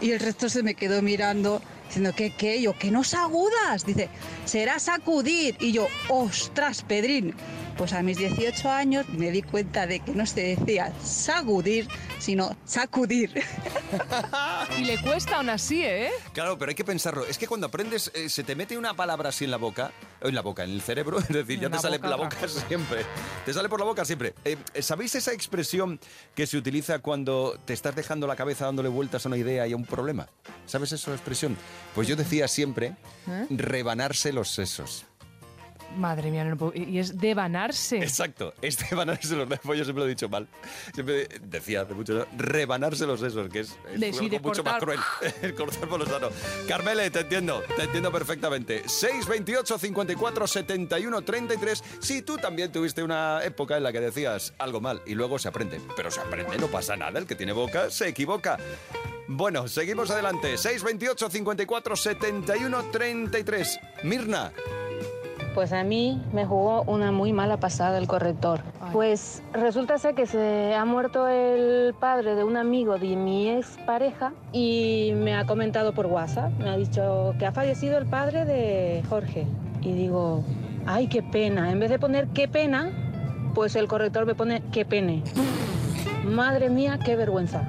Y 0.00 0.10
el 0.10 0.20
resto 0.20 0.48
se 0.48 0.62
me 0.62 0.74
quedó 0.74 1.02
mirando 1.02 1.60
diciendo 1.86 2.12
que 2.12 2.30
qué, 2.30 2.60
yo 2.60 2.76
que 2.76 2.90
no 2.90 3.02
agudas. 3.16 3.86
Dice, 3.86 4.08
será 4.44 4.78
sacudir. 4.78 5.56
Y 5.60 5.72
yo, 5.72 5.86
ostras, 6.08 6.82
Pedrín. 6.82 7.34
Pues 7.76 7.92
a 7.92 8.02
mis 8.02 8.18
18 8.18 8.70
años 8.70 9.08
me 9.08 9.30
di 9.30 9.42
cuenta 9.42 9.86
de 9.86 10.00
que 10.00 10.12
no 10.12 10.26
se 10.26 10.56
decía 10.56 10.92
sacudir, 11.02 11.88
sino 12.18 12.56
sacudir. 12.64 13.32
Y 14.78 14.84
le 14.84 15.00
cuesta 15.00 15.36
aún 15.36 15.50
así, 15.50 15.84
¿eh? 15.84 16.10
Claro, 16.32 16.58
pero 16.58 16.70
hay 16.70 16.74
que 16.74 16.84
pensarlo. 16.84 17.24
Es 17.26 17.38
que 17.38 17.46
cuando 17.46 17.66
aprendes, 17.68 18.10
eh, 18.14 18.28
se 18.28 18.42
te 18.42 18.56
mete 18.56 18.76
una 18.76 18.94
palabra 18.94 19.28
así 19.28 19.44
en 19.44 19.50
la 19.50 19.56
boca, 19.56 19.92
o 20.20 20.28
en 20.28 20.34
la 20.34 20.40
boca, 20.40 20.64
en 20.64 20.70
el 20.70 20.80
cerebro, 20.80 21.18
es 21.20 21.28
decir, 21.28 21.60
ya 21.60 21.70
te 21.70 21.78
sale 21.78 21.98
por 21.98 22.10
la 22.10 22.16
boca 22.16 22.36
siempre. 22.48 23.04
Te 23.44 23.52
sale 23.52 23.68
por 23.68 23.78
la 23.78 23.86
boca 23.86 24.04
siempre. 24.04 24.34
Eh, 24.44 24.56
¿Sabéis 24.80 25.14
esa 25.14 25.32
expresión 25.32 26.00
que 26.34 26.46
se 26.46 26.56
utiliza 26.56 26.98
cuando 26.98 27.58
te 27.64 27.72
estás 27.72 27.94
dejando 27.94 28.26
la 28.26 28.36
cabeza 28.36 28.64
dándole 28.64 28.88
vueltas 28.88 29.24
a 29.26 29.28
una 29.28 29.36
idea 29.36 29.66
y 29.66 29.72
a 29.72 29.76
un 29.76 29.84
problema? 29.84 30.28
¿Sabes 30.66 30.92
esa 30.92 31.12
expresión? 31.12 31.56
Pues 31.94 32.08
yo 32.08 32.16
decía 32.16 32.48
siempre, 32.48 32.96
¿Eh? 33.28 33.46
rebanarse 33.50 34.32
los 34.32 34.50
sesos. 34.50 35.04
Madre 35.96 36.30
mía, 36.30 36.44
no 36.44 36.56
puedo- 36.56 36.72
Y 36.74 36.98
es 36.98 37.18
devanarse. 37.18 37.98
Exacto, 37.98 38.54
es 38.62 38.78
rebanarse 38.90 39.36
los 39.36 39.48
sesos. 39.48 39.76
Yo 39.76 39.84
siempre 39.84 39.94
lo 40.02 40.06
he 40.06 40.08
dicho 40.10 40.28
mal. 40.28 40.46
Siempre 40.94 41.28
decía 41.42 41.82
hace 41.82 41.94
mucho, 41.94 42.26
rebanarse 42.36 43.06
los 43.06 43.20
sesos, 43.20 43.48
que 43.48 43.60
es, 43.60 43.68
sí, 43.68 44.04
algo 44.04 44.40
mucho 44.40 44.62
más 44.64 44.80
cruel. 44.80 45.00
El 45.42 45.54
cortar 45.54 45.88
por 45.88 45.98
lo 46.00 46.06
sano. 46.06 46.28
Carmele, 46.68 47.10
te 47.10 47.20
entiendo, 47.20 47.62
te 47.76 47.82
entiendo 47.84 48.10
perfectamente. 48.12 48.82
628 48.88 49.78
54 49.78 50.46
71 50.46 51.22
33. 51.22 51.82
Si 52.00 52.22
tú 52.22 52.36
también 52.36 52.72
tuviste 52.72 53.02
una 53.02 53.42
época 53.44 53.76
en 53.76 53.82
la 53.82 53.92
que 53.92 54.00
decías 54.00 54.54
algo 54.58 54.80
mal 54.80 55.02
y 55.06 55.14
luego 55.14 55.38
se 55.38 55.48
aprende. 55.48 55.80
Pero 55.96 56.10
se 56.10 56.20
aprende, 56.20 56.56
no 56.58 56.66
pasa 56.68 56.96
nada. 56.96 57.18
El 57.18 57.26
que 57.26 57.34
tiene 57.34 57.52
boca 57.52 57.90
se 57.90 58.08
equivoca. 58.08 58.58
Bueno, 59.26 59.68
seguimos 59.68 60.10
adelante. 60.10 60.58
628 60.58 61.30
54 61.30 61.96
71 61.96 62.82
33. 62.90 63.80
Mirna. 64.02 64.52
Pues 65.54 65.72
a 65.72 65.84
mí 65.84 66.20
me 66.32 66.44
jugó 66.44 66.82
una 66.82 67.12
muy 67.12 67.32
mala 67.32 67.58
pasada 67.58 67.98
el 67.98 68.08
corrector. 68.08 68.60
Pues 68.92 69.40
resulta 69.52 69.98
ser 69.98 70.16
que 70.16 70.26
se 70.26 70.74
ha 70.74 70.84
muerto 70.84 71.28
el 71.28 71.94
padre 71.94 72.34
de 72.34 72.42
un 72.42 72.56
amigo 72.56 72.98
de 72.98 73.14
mi 73.14 73.48
expareja 73.50 74.32
y 74.52 75.12
me 75.14 75.36
ha 75.36 75.46
comentado 75.46 75.94
por 75.94 76.06
WhatsApp, 76.06 76.50
me 76.58 76.70
ha 76.70 76.76
dicho 76.76 77.34
que 77.38 77.46
ha 77.46 77.52
fallecido 77.52 77.98
el 77.98 78.06
padre 78.06 78.44
de 78.44 79.04
Jorge. 79.08 79.46
Y 79.80 79.92
digo, 79.92 80.44
ay, 80.86 81.06
qué 81.06 81.22
pena. 81.22 81.70
En 81.70 81.78
vez 81.78 81.90
de 81.90 82.00
poner 82.00 82.26
qué 82.28 82.48
pena, 82.48 82.90
pues 83.54 83.76
el 83.76 83.86
corrector 83.86 84.26
me 84.26 84.34
pone 84.34 84.62
qué 84.72 84.84
pene. 84.84 85.22
Madre 86.24 86.68
mía, 86.68 86.98
qué 87.04 87.14
vergüenza. 87.16 87.62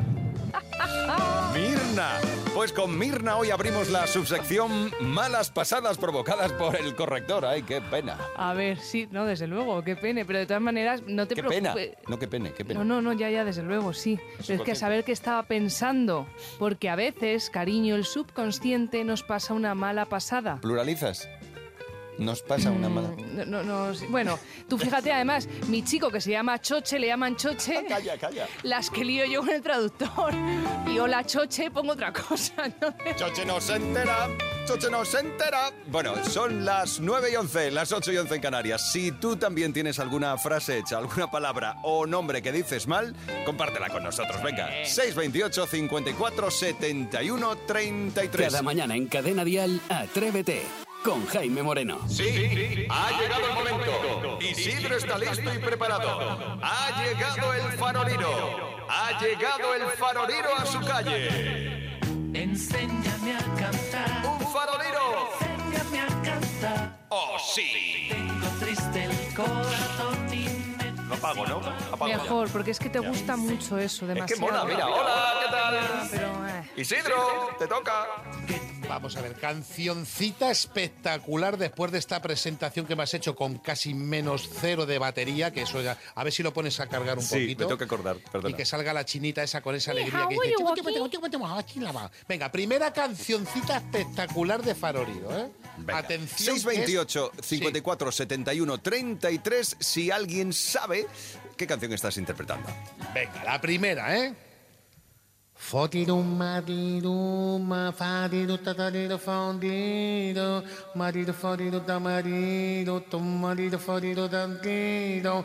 Mirna. 1.54 2.45
Pues 2.56 2.72
con 2.72 2.98
Mirna 2.98 3.36
hoy 3.36 3.52
abrimos 3.52 3.90
la 3.90 4.08
subsección 4.08 4.90
Malas 5.02 5.52
pasadas 5.52 5.98
provocadas 5.98 6.54
por 6.54 6.78
el 6.78 6.96
corrector. 6.96 7.46
Ay, 7.46 7.64
qué 7.64 7.82
pena. 7.82 8.18
A 8.38 8.54
ver, 8.54 8.80
sí, 8.80 9.10
no, 9.12 9.26
desde 9.26 9.46
luego, 9.46 9.84
qué 9.84 9.98
pene. 9.98 10.24
Pero 10.24 10.40
de 10.40 10.46
todas 10.46 10.62
maneras, 10.62 11.04
no 11.06 11.28
te 11.28 11.36
Qué 11.36 11.44
pena. 11.44 11.76
No, 12.08 12.18
qué 12.18 12.30
pena, 12.30 12.52
qué 12.52 12.64
pena. 12.64 12.80
No, 12.80 12.86
no, 12.86 13.02
no, 13.02 13.12
ya, 13.12 13.30
ya, 13.30 13.44
desde 13.44 13.62
luego, 13.62 13.92
sí. 13.92 14.18
Pero 14.48 14.60
es 14.60 14.62
que 14.62 14.72
a 14.72 14.76
saber 14.76 15.04
qué 15.04 15.12
estaba 15.12 15.44
pensando. 15.44 16.28
Porque 16.58 16.88
a 16.88 16.96
veces, 16.96 17.50
cariño, 17.50 17.98
el 17.98 18.06
subconsciente 18.06 19.04
nos 19.04 19.22
pasa 19.22 19.54
una 19.54 19.76
mala 19.76 20.06
pasada. 20.06 20.62
¿Pluralizas? 20.62 21.28
Nos 22.18 22.42
pasa 22.42 22.72
una 22.72 22.88
mala... 22.88 23.10
No, 23.18 23.46
no, 23.46 23.64
no, 23.64 23.94
sí. 23.94 24.06
bueno, 24.10 24.40
tú 24.70 24.78
fíjate, 24.78 25.12
además, 25.12 25.50
mi 25.68 25.84
chico 25.84 26.10
que 26.10 26.22
se 26.22 26.32
llama 26.32 26.60
Choche, 26.62 26.98
le 26.98 27.08
llaman 27.08 27.36
Choche. 27.36 27.86
Calla, 27.88 28.18
calla. 28.18 28.48
Las 28.64 28.90
que 28.90 29.04
lío 29.04 29.26
yo 29.26 29.42
con 29.42 29.50
el 29.50 29.62
traductor. 29.62 30.34
Y 30.88 30.98
hola, 30.98 31.26
Choche, 31.26 31.70
pongo 31.72 31.94
otra 31.94 32.14
cosa. 32.14 32.54
¿no? 32.82 32.96
Choche 33.16 33.46
no 33.46 33.60
se 33.60 33.76
entera, 33.76 34.30
Choche 34.66 34.90
no 34.90 35.04
se 35.04 35.20
entera. 35.20 35.72
Bueno, 35.88 36.16
son 36.24 36.64
las 36.64 37.00
9 37.02 37.32
y 37.34 37.36
11, 37.36 37.72
las 37.72 37.92
8 37.92 38.14
y 38.14 38.18
11 38.18 38.36
en 38.36 38.42
Canarias. 38.42 38.92
Si 38.92 39.12
tú 39.12 39.36
también 39.36 39.74
tienes 39.74 40.00
alguna 40.00 40.38
frase 40.38 40.80
hecha, 40.80 40.98
alguna 40.98 41.30
palabra 41.30 41.78
o 41.84 42.06
nombre 42.06 42.42
que 42.42 42.52
dices 42.52 42.88
mal, 42.88 43.14
compártela 43.46 43.90
con 43.90 44.04
nosotros. 44.04 44.42
Venga, 44.42 44.70
628 44.86 45.68
54 45.68 46.52
71 46.52 47.56
33. 47.68 48.48
Cada 48.50 48.62
mañana 48.62 48.96
en 48.96 49.08
Cadena 49.08 49.44
Dial, 49.44 49.82
Atrévete 49.90 50.85
con 51.06 51.26
Jaime 51.28 51.62
Moreno. 51.62 52.00
Sí, 52.10 52.88
ha 52.90 53.12
llegado 53.12 53.48
el 53.48 53.54
momento. 53.54 54.40
Isidro 54.42 54.98
está 54.98 55.20
listo 55.20 55.54
y 55.54 55.60
preparado. 55.60 56.60
Ha 56.64 57.04
llegado 57.04 57.54
el 57.54 57.72
farolino. 57.74 58.28
Ha 58.90 59.20
llegado 59.20 59.76
el 59.76 59.84
farolino 59.92 60.48
a 60.58 60.66
su 60.66 60.80
calle. 60.82 62.00
Enséñame 62.34 63.36
a 63.36 63.38
cantar. 63.38 64.26
Un 64.26 64.48
farolino. 64.52 65.30
Enséñame 65.40 66.02
a 66.02 66.22
cantar. 66.24 66.98
Oh, 67.10 67.38
sí. 67.40 68.08
Tengo 68.10 68.48
triste 68.60 69.04
el 69.04 69.36
corazón 69.36 70.16
apago, 71.26 71.46
¿no? 71.48 71.58
Apago 71.92 72.08
ya. 72.08 72.18
Mejor, 72.18 72.50
porque 72.50 72.72
es 72.72 72.80
que 72.80 72.90
te 72.90 73.00
gusta 73.00 73.36
mucho 73.36 73.78
eso, 73.78 74.06
Es 74.06 74.12
que 74.12 74.14
demasiado. 74.14 74.42
mola, 74.42 74.66
mira. 74.66 74.88
Hola, 74.88 75.34
¿qué 75.42 75.52
tal? 75.52 76.08
Pero, 76.12 76.48
eh. 76.48 76.72
Isidro, 76.78 77.56
te 77.58 77.68
toca. 77.68 78.08
Vamos 78.88 79.16
a 79.18 79.22
ver, 79.22 79.34
cancioncita 79.36 80.52
espectacular 80.52 81.58
después 81.58 81.92
de 81.92 81.98
esta 81.98 82.22
presentación 82.22 82.86
que 82.86 82.96
me 82.96 83.04
has 83.04 83.14
hecho 83.14 83.36
con 83.36 83.58
casi 83.58 83.94
menos 83.94 84.50
cero 84.62 84.86
de 84.86 84.98
batería, 85.00 85.52
que 85.52 85.64
eso 85.64 85.82
ya, 85.82 85.98
a 86.14 86.24
ver 86.24 86.32
si 86.32 86.44
lo 86.44 86.54
pones 86.54 86.80
a 86.80 86.88
cargar 86.88 87.18
un 87.18 87.24
Sí, 87.24 87.30
poquito. 87.42 87.60
me 87.64 87.66
tengo 87.68 87.78
que 87.78 87.84
acordar, 87.84 88.18
Y 88.18 88.30
perdona. 88.30 88.56
que 88.58 88.66
salga 88.66 88.94
la 88.94 89.04
chinita 89.06 89.44
esa 89.44 89.62
con 89.62 89.76
esa 89.76 89.92
alegría 89.92 90.28
que 90.30 90.36
dice. 90.36 90.56
Venga, 92.28 92.52
primera 92.52 92.94
cancioncita 92.94 93.78
espectacular 93.78 94.62
de 94.64 94.76
Faroliro, 94.76 95.36
¿eh? 95.38 95.50
Venga. 95.78 95.98
Atención. 96.00 96.56
que 96.56 96.58
es- 96.58 96.64
628 96.64 97.32
54 97.42 98.12
71 98.12 98.78
33 98.80 99.78
si 99.80 100.12
alguien 100.12 100.54
sabe 100.54 101.08
qué 101.58 101.68
canción 101.68 101.92
estás 101.94 102.18
interpretando. 102.18 102.70
Venga, 103.14 103.44
la 103.44 103.60
primera, 103.60 104.18
¿eh? 104.18 104.34
Fodido 105.66 106.22
marido, 106.22 107.58
ma 107.60 107.92
fadido 107.92 108.56
tatarido 108.60 109.18
fondido, 109.18 110.64
marido 110.94 111.34
fodido 111.34 111.80
da 111.80 112.00
marido, 112.00 113.02
tu 113.02 113.20
marido 113.20 113.80
fodido 113.80 114.30
dandido. 114.30 115.44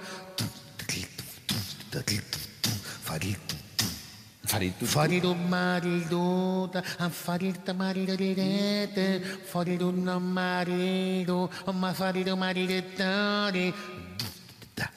Fodido 4.85 5.35
marido, 5.35 6.70
da 6.70 6.83
fadido 7.09 7.74
marido 7.74 8.14
direte, 8.14 9.20
fodido 9.50 9.90
no 9.90 10.20
marido, 10.20 11.48
ma 11.72 11.94
fadido 11.94 12.37
marido 12.37 12.74
tari. 12.94 13.72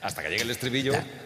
Hasta 0.01 0.21
que 0.21 0.29
llegue 0.31 0.43
el 0.43 0.51
estribillo. 0.51 1.22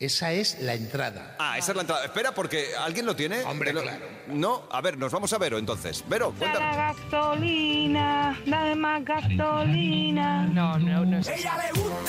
Esa 0.00 0.32
es 0.32 0.58
la 0.60 0.72
entrada. 0.72 1.36
Ah, 1.38 1.58
esa 1.58 1.72
es 1.72 1.76
la 1.76 1.82
entrada. 1.82 2.04
Espera, 2.06 2.32
porque 2.32 2.68
¿alguien 2.74 3.04
lo 3.04 3.14
tiene? 3.14 3.42
Hombre, 3.42 3.68
¿Te 3.68 3.74
lo- 3.74 3.82
claro. 3.82 4.06
No, 4.28 4.66
a 4.72 4.80
ver, 4.80 4.96
nos 4.96 5.12
vamos 5.12 5.30
a 5.34 5.36
Vero 5.36 5.58
entonces. 5.58 6.02
Vero, 6.08 6.32
cuéntanos. 6.38 6.74
gasolina, 6.74 8.40
dame 8.46 8.74
más 8.76 9.04
gasolina. 9.04 10.46
No, 10.46 10.78
no, 10.78 11.04
no 11.04 11.18
es 11.18 11.28
eso. 11.28 11.48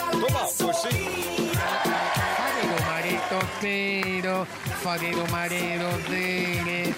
Toma, 0.09 0.39
pues 0.57 0.77
sí. 0.89 1.51
Tiro, 3.61 4.45
fadido 4.83 5.25
marito 5.27 5.87
tire. 6.09 6.93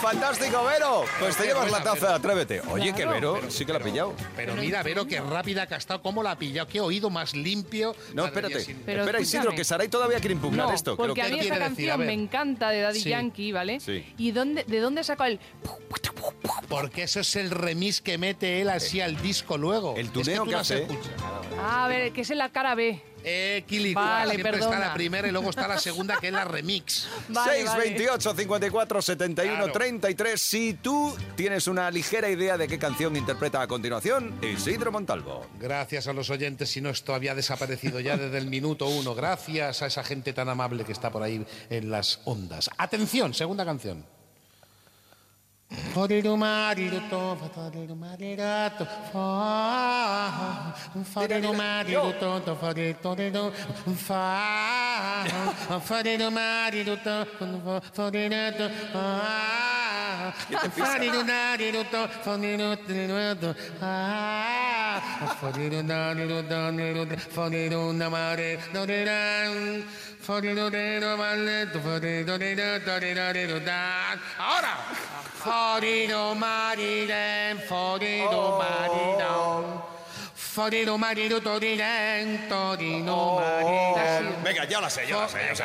Fantástico, 0.00 0.64
Vero. 0.64 1.04
Pues 1.18 1.36
te 1.36 1.44
llevas 1.46 1.70
la 1.70 1.82
taza, 1.82 2.14
atrévete. 2.14 2.60
Oye, 2.70 2.92
que 2.94 3.02
Claro. 3.04 3.10
Vero 3.34 3.50
sí 3.50 3.64
que 3.64 3.72
la 3.72 3.78
ha 3.78 3.82
pillado. 3.82 4.14
Pero 4.36 4.54
mira, 4.54 4.82
Vero, 4.82 5.06
qué 5.06 5.20
rápida 5.20 5.66
que 5.66 5.74
ha 5.74 5.78
estado, 5.78 6.02
cómo 6.02 6.22
la 6.22 6.32
ha 6.32 6.38
pillado, 6.38 6.68
qué 6.68 6.80
oído 6.80 7.08
más 7.10 7.34
limpio. 7.34 7.96
No, 8.12 8.22
Madre 8.24 8.36
espérate. 8.40 8.60
sin- 8.64 8.82
Pero 8.84 9.00
Espera, 9.00 9.20
Isidro, 9.20 9.52
que 9.52 9.64
Saray 9.64 9.88
todavía 9.88 10.18
quiere 10.20 10.34
impugnar 10.34 10.68
No, 10.68 10.74
esto. 10.74 10.96
que 10.96 11.02
lo 11.02 11.08
porque 11.08 11.22
a 11.22 11.24
que- 11.26 11.30
mí 11.32 11.36
¿Qué 11.38 11.44
esta 11.44 11.54
quiere 11.56 11.70
decir? 11.70 11.90
A 11.90 11.94
canción 11.96 12.06
me 12.06 12.22
encanta 12.22 12.68
de 12.70 12.80
Daddy 12.82 13.00
Sí. 13.00 13.08
Yankee, 13.10 13.52
¿vale? 13.52 13.80
Sí. 13.80 14.04
¿Y 14.18 14.30
dónde, 14.32 14.64
de 14.64 14.80
dónde 14.80 15.02
sacó 15.04 15.24
el...? 15.24 15.40
Porque 16.68 17.04
eso 17.04 17.20
es 17.20 17.36
el 17.36 17.50
remix 17.50 18.00
que 18.00 18.18
mete 18.18 18.60
él 18.60 18.70
así 18.70 19.00
al 19.00 19.20
disco 19.20 19.56
luego. 19.58 19.94
El 19.96 20.06
Es 20.06 20.12
tuneo 20.12 20.44
tú 20.44 20.50
que 20.50 20.56
hace. 20.56 20.82
escuchado. 20.82 21.42
Ah, 21.60 21.84
a 21.84 21.88
ver, 21.88 22.12
que 22.12 22.22
es 22.22 22.30
en 22.30 22.38
la 22.38 22.50
cara 22.50 22.74
B. 22.74 23.00
Eh, 23.26 23.64
Quilicua, 23.66 24.02
Vale, 24.02 24.32
siempre 24.32 24.52
perdona. 24.52 24.74
está 24.76 24.86
la 24.88 24.92
primera 24.92 25.26
y 25.26 25.30
luego 25.30 25.48
está 25.48 25.66
la 25.66 25.78
segunda, 25.80 26.18
que 26.20 26.26
es 26.26 26.32
la 26.34 26.44
remix. 26.44 27.08
Vale, 27.28 27.64
vale. 27.64 27.82
628 27.84 28.34
54 28.34 29.00
71 29.02 29.56
Claro. 29.56 29.72
33 29.72 30.38
Si 30.40 30.74
tú 30.74 31.16
tienes 31.34 31.66
una 31.66 31.90
ligera 31.90 32.28
idea 32.28 32.58
de 32.58 32.68
qué 32.68 32.78
canción 32.78 33.16
interpreta 33.16 33.62
a 33.62 33.66
continuación, 33.66 34.34
Isidro 34.42 34.92
Montalvo. 34.92 35.46
Gracias 35.58 36.06
a 36.06 36.12
los 36.12 36.28
oyentes, 36.28 36.68
si 36.68 36.82
no 36.82 36.90
esto 36.90 37.14
había 37.14 37.34
desaparecido 37.34 37.98
ya 38.00 38.18
desde 38.18 38.36
el 38.36 38.48
minuto 38.48 38.86
uno. 38.88 39.14
Gracias 39.14 39.80
a 39.80 39.86
esa 39.86 40.04
gente 40.04 40.34
tan 40.34 40.50
amable 40.50 40.84
que 40.84 40.92
está 40.92 41.10
por 41.10 41.22
ahí 41.22 41.46
en 41.70 41.90
las 41.90 42.20
ondas. 42.26 42.68
Atención, 42.76 43.32
segunda 43.32 43.64
canción. 43.64 44.04
Fadildo 45.94 46.36
marido 46.36 47.00
tom, 47.08 47.36
fadildo 47.54 47.94
maridato, 47.96 48.86
fa. 49.12 50.74
Fadildo 51.04 51.52
marido 51.54 52.12
tom, 52.18 52.40
tom 52.42 52.56
fadildo 52.56 53.30
tom, 53.32 53.94
fa. 53.94 55.24
Fadildo 55.80 56.30
marido 56.30 56.96
tom, 56.96 57.26
fadildo 57.92 58.52
tom, 58.58 58.70
fa. 58.92 60.32
Fadildo 60.70 61.24
marido 61.24 61.84
tom, 61.84 62.08
fadildo 62.24 62.76
tom, 63.40 63.54
fa. 63.78 64.63
Ahora. 74.38 74.76
Forino 75.44 76.34
mariren, 76.34 77.58
forino 77.68 78.58
mariren. 78.58 79.82
Forino 80.34 80.96
marido 80.96 81.40
toriren, 81.40 82.48
torino 82.48 83.40
mariren. 83.40 84.42
Venga, 84.42 84.64
ya 84.64 84.80
la 84.80 84.88
sé, 84.88 85.06
ya 85.06 85.18
la 85.18 85.28
sé, 85.28 85.38
ya 85.48 85.56
sé. 85.56 85.64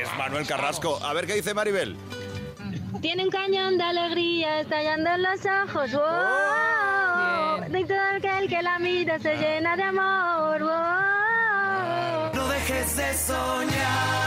Es 0.00 0.08
Manuel 0.16 0.46
Carrasco. 0.46 1.00
A 1.02 1.12
ver 1.12 1.26
qué 1.26 1.34
dice 1.34 1.54
Maribel. 1.54 1.96
Tiene 3.00 3.24
un 3.24 3.30
cañón 3.30 3.78
de 3.78 3.84
alegría 3.84 4.60
estallando 4.60 5.10
en 5.10 5.22
los 5.22 5.40
ojos. 5.46 5.92
¡Wow! 5.92 6.79
De 7.70 7.84
todo 7.84 7.98
aquel 8.16 8.48
que 8.48 8.60
la 8.62 8.80
mira 8.80 9.16
se 9.20 9.36
llena 9.36 9.76
de 9.76 9.84
amor. 9.84 10.60
¡Wow! 10.60 12.34
No 12.34 12.48
dejes 12.48 12.96
de 12.96 13.14
soñar. 13.14 14.20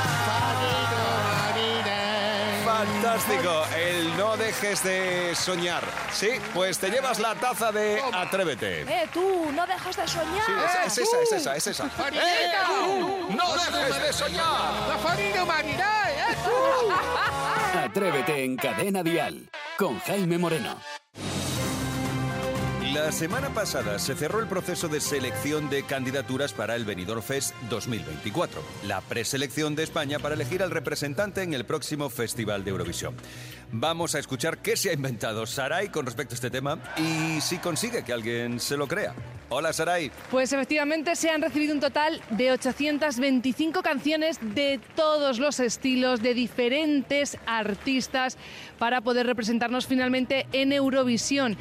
Fantástico, 2.64 3.66
el 3.78 4.16
no 4.18 4.38
dejes 4.38 4.82
de 4.84 5.36
soñar. 5.36 5.84
Sí, 6.14 6.30
pues 6.54 6.80
te 6.80 6.90
llevas 6.90 7.20
la 7.20 7.36
taza 7.36 7.74
de 7.74 8.02
Atrévete. 8.14 8.84
Eh, 8.84 9.10
tú, 9.14 9.52
no 9.54 9.68
dejes 9.68 9.98
de 9.98 10.08
soñar. 10.08 10.46
Sí, 10.46 10.52
es, 10.86 10.98
es 10.98 11.10
esa, 11.10 11.22
es 11.22 11.32
esa, 11.34 11.56
es 11.58 11.68
esa. 11.68 11.90
Farineta. 11.90 12.26
¡Eh, 12.26 12.52
tú! 12.66 13.34
¡No 13.36 13.54
dejes 13.56 14.04
de 14.04 14.14
soñar! 14.14 14.88
La 14.88 14.98
farina 14.98 15.44
marina, 15.46 16.04
eh, 16.10 16.36
tú. 16.46 17.78
Atrévete 17.80 18.46
en 18.46 18.56
Cadena 18.56 19.04
Dial 19.04 19.50
con 19.78 20.00
Jaime 20.00 20.38
Moreno. 20.38 20.78
La 22.94 23.12
semana 23.12 23.50
pasada 23.50 23.98
se 23.98 24.14
cerró 24.14 24.40
el 24.40 24.48
proceso 24.48 24.88
de 24.88 25.02
selección 25.02 25.68
de 25.68 25.82
candidaturas 25.82 26.54
para 26.54 26.76
el 26.76 26.86
Benidorm 26.86 27.24
Fest 27.24 27.56
2024, 27.68 28.62
la 28.86 29.02
preselección 29.02 29.74
de 29.74 29.82
España 29.82 30.20
para 30.20 30.36
elegir 30.36 30.62
al 30.62 30.70
representante 30.70 31.42
en 31.42 31.56
el 31.56 31.66
próximo 31.66 32.12
Festival 32.12 32.64
de 32.64 32.70
Eurovisión. 32.70 33.16
Vamos 33.72 34.14
a 34.14 34.20
escuchar 34.20 34.60
qué 34.60 34.78
se 34.78 34.92
ha 34.92 34.94
inventado 34.94 35.48
Sarai 35.48 35.90
con 35.90 36.06
respecto 36.06 36.34
a 36.34 36.36
este 36.36 36.52
tema 36.52 36.78
y 36.98 37.42
si 37.42 37.58
consigue 37.58 38.04
que 38.04 38.14
alguien 38.14 38.60
se 38.60 38.78
lo 38.78 38.88
crea. 38.88 39.16
Hola 39.56 39.72
Sarai. 39.72 40.10
Pues 40.32 40.52
efectivamente 40.52 41.16
se 41.16 41.30
han 41.30 41.44
recibido 41.44 41.76
un 41.76 41.80
total 41.80 42.20
de 42.32 42.52
825 42.54 43.84
canciones 43.84 44.40
de 44.42 44.80
todos 44.96 45.38
los 45.38 45.60
estilos, 45.60 46.24
de 46.24 46.34
diferentes 46.34 47.38
artistas, 47.46 48.40
para 48.80 49.02
poder 49.02 49.28
representarnos 49.28 49.86
finalmente 49.86 50.48
en 50.54 50.74
Eurovisión. 50.74 51.56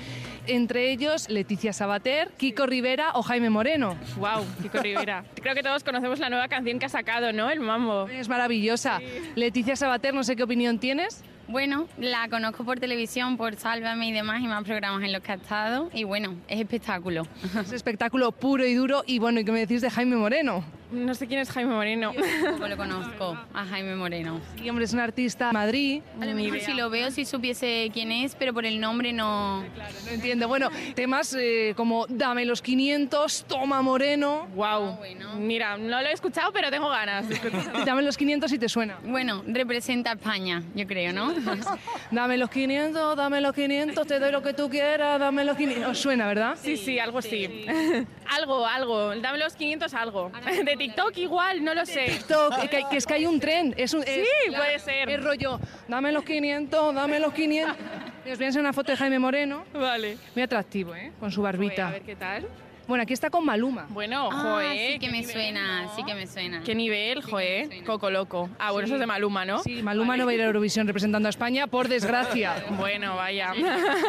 Entre 0.47 0.91
ellos 0.91 1.29
Leticia 1.29 1.75
Sabater, 1.75 2.31
Kiko 2.39 2.65
Rivera 2.65 3.11
o 3.13 3.23
Jaime 3.23 3.51
Moreno. 3.51 3.99
Wow, 4.17 4.47
Kiko 4.63 4.79
Rivera. 4.79 5.25
Creo 5.43 5.55
que 5.55 5.63
todos 5.63 5.85
conocemos 5.85 6.19
la 6.19 6.31
nueva 6.31 6.49
canción 6.49 6.79
que 6.79 6.87
ha 6.87 6.89
sacado, 6.89 7.35
¿no? 7.35 7.51
El 7.51 7.61
Mambo. 7.61 8.09
Es 8.09 8.27
maravillosa. 8.27 9.01
Leticia 9.35 9.77
Sabater, 9.77 10.15
no 10.15 10.25
sé 10.25 10.35
qué 10.35 10.45
opinión 10.45 10.79
tienes. 10.79 11.23
Bueno, 11.53 11.87
la 11.99 12.31
conozco 12.31 12.65
por 12.65 12.81
televisión, 12.81 13.37
por 13.37 13.57
Sálvame 13.57 14.09
y 14.09 14.12
demás, 14.12 14.41
y 14.43 14.47
más 14.47 14.65
programas 14.65 15.03
en 15.03 15.12
los 15.12 15.21
que 15.21 15.33
ha 15.33 15.35
estado. 15.35 15.91
Y 15.93 16.05
bueno, 16.05 16.37
es 16.49 16.59
espectáculo. 16.59 17.27
Es 17.61 17.73
espectáculo 17.73 18.33
puro 18.33 18.65
y 18.65 18.73
duro. 18.73 19.03
Y 19.07 19.19
bueno, 19.19 19.38
¿y 19.38 19.45
qué 19.45 19.53
me 19.53 19.61
decís 19.61 19.83
de 19.83 19.91
Jaime 19.91 20.17
Moreno? 20.17 20.65
No 20.93 21.15
sé 21.15 21.27
quién 21.27 21.41
es 21.41 21.51
Jaime 21.51 21.73
Moreno. 21.73 22.13
Tampoco 22.45 22.69
lo 22.69 22.77
conozco, 22.83 23.39
a 23.55 23.65
Jaime 23.65 23.97
Moreno. 23.97 24.41
Y 24.63 24.69
hombre, 24.69 24.85
es 24.85 24.93
un 24.93 25.01
artista 25.01 25.47
de 25.47 25.53
Madrid. 25.55 26.03
A 26.21 26.27
lo 26.27 26.35
mejor 26.35 26.61
si 26.61 26.75
lo 26.75 26.91
veo, 26.91 27.11
si 27.11 27.25
supiese 27.25 27.91
quién 27.95 28.13
es, 28.13 28.35
pero 28.35 28.53
por 28.53 28.67
el 28.67 28.79
nombre 28.79 29.13
no... 29.13 29.63
No 29.63 30.11
entiendo. 30.11 30.49
Bueno, 30.49 30.69
temas 30.95 31.35
eh, 31.39 31.73
como 31.77 32.07
Dame 32.09 32.45
los 32.45 32.61
500, 32.61 33.47
Toma 33.49 33.81
Moreno. 33.81 34.49
Wow. 34.55 34.99
Mira, 35.39 35.79
no 35.79 36.03
lo 36.03 36.09
he 36.09 36.13
escuchado, 36.13 36.53
pero 36.53 36.71
tengo 36.71 36.91
ganas. 36.91 37.27
Dame 37.87 38.03
los 38.03 38.17
500 38.19 38.51
si 38.51 38.59
te 38.59 38.69
suena. 38.69 38.99
Bueno, 39.03 39.43
representa 39.47 40.11
a 40.11 40.15
España, 40.15 40.63
yo 40.75 40.87
creo, 40.87 41.13
¿no? 41.13 41.33
Dame 42.11 42.37
los 42.37 42.51
500, 42.51 43.17
dame 43.17 43.41
los 43.41 43.55
500, 43.55 44.07
te 44.07 44.19
doy 44.19 44.31
lo 44.31 44.43
que 44.43 44.53
tú 44.53 44.69
quieras, 44.69 45.19
dame 45.19 45.45
los 45.45 45.57
500. 45.57 45.91
Os 45.91 45.99
suena, 45.99 46.27
¿verdad? 46.27 46.57
Sí, 46.61 46.77
sí, 46.77 46.99
algo 46.99 47.23
sí. 47.23 47.65
Algo, 48.29 48.67
algo. 48.67 49.15
Dame 49.17 49.39
los 49.39 49.55
500, 49.55 49.93
algo. 49.95 50.31
De 50.65 50.77
TikTok 50.77 51.17
igual, 51.19 51.63
no 51.65 51.75
lo 51.75 51.85
sé. 51.87 52.07
TikTok, 52.07 52.61
que, 52.69 52.85
que 52.91 52.97
es 52.97 53.07
que 53.07 53.15
hay 53.15 53.27
un 53.27 53.39
tren. 53.41 53.75
Es 53.77 53.95
un, 53.95 54.03
Sí, 54.03 54.11
es- 54.49 54.55
puede 54.55 54.79
ser. 54.79 55.09
Es 55.11 55.23
rollo, 55.23 55.59
dame 55.89 56.13
los 56.13 56.25
500, 56.25 56.95
dame 56.95 57.19
los 57.21 57.33
500. 57.33 57.77
Os 57.77 58.39
voy 58.39 58.45
a 58.45 58.47
enseñar 58.47 58.61
una 58.61 58.73
foto 58.73 58.93
de 58.93 58.97
Jaime 58.99 59.19
Moreno. 59.19 59.65
Vale. 59.73 60.17
Muy 60.35 60.43
atractivo, 60.43 60.95
¿eh? 60.95 61.13
Con 61.19 61.31
su 61.33 61.41
a 61.41 61.45
barbita. 61.45 61.91
ver 61.91 62.03
qué 62.03 62.17
tal. 62.17 62.47
Bueno, 62.88 63.03
aquí 63.03 63.12
está 63.12 63.31
con 63.31 63.45
Maluma. 63.45 63.87
Bueno, 63.90 64.29
Ah, 64.33 64.42
joe. 64.42 64.92
sí 64.92 64.99
que 64.99 65.09
me 65.09 65.23
suena, 65.25 65.88
sí 65.95 66.03
que 66.05 66.14
me 66.14 66.27
suena. 66.27 66.62
Qué 66.64 66.75
nivel, 66.75 67.23
joe. 67.23 67.83
Coco 67.87 68.11
loco. 68.11 68.51
Ah, 68.59 68.73
bueno, 68.73 68.87
eso 68.87 68.95
es 68.95 69.01
de 69.01 69.07
Maluma, 69.07 69.45
¿no? 69.45 69.61
Sí, 69.62 69.83
Maluma 69.83 70.16
no 70.16 70.25
va 70.27 70.33
a 70.33 70.35
ir 70.35 70.40
a 70.42 70.47
Eurovisión 70.47 70.87
representando 70.87 71.29
a 71.29 71.31
España, 71.31 71.66
por 71.68 71.88
desgracia. 71.88 72.55
Bueno, 72.83 73.16
vaya. 73.16 73.53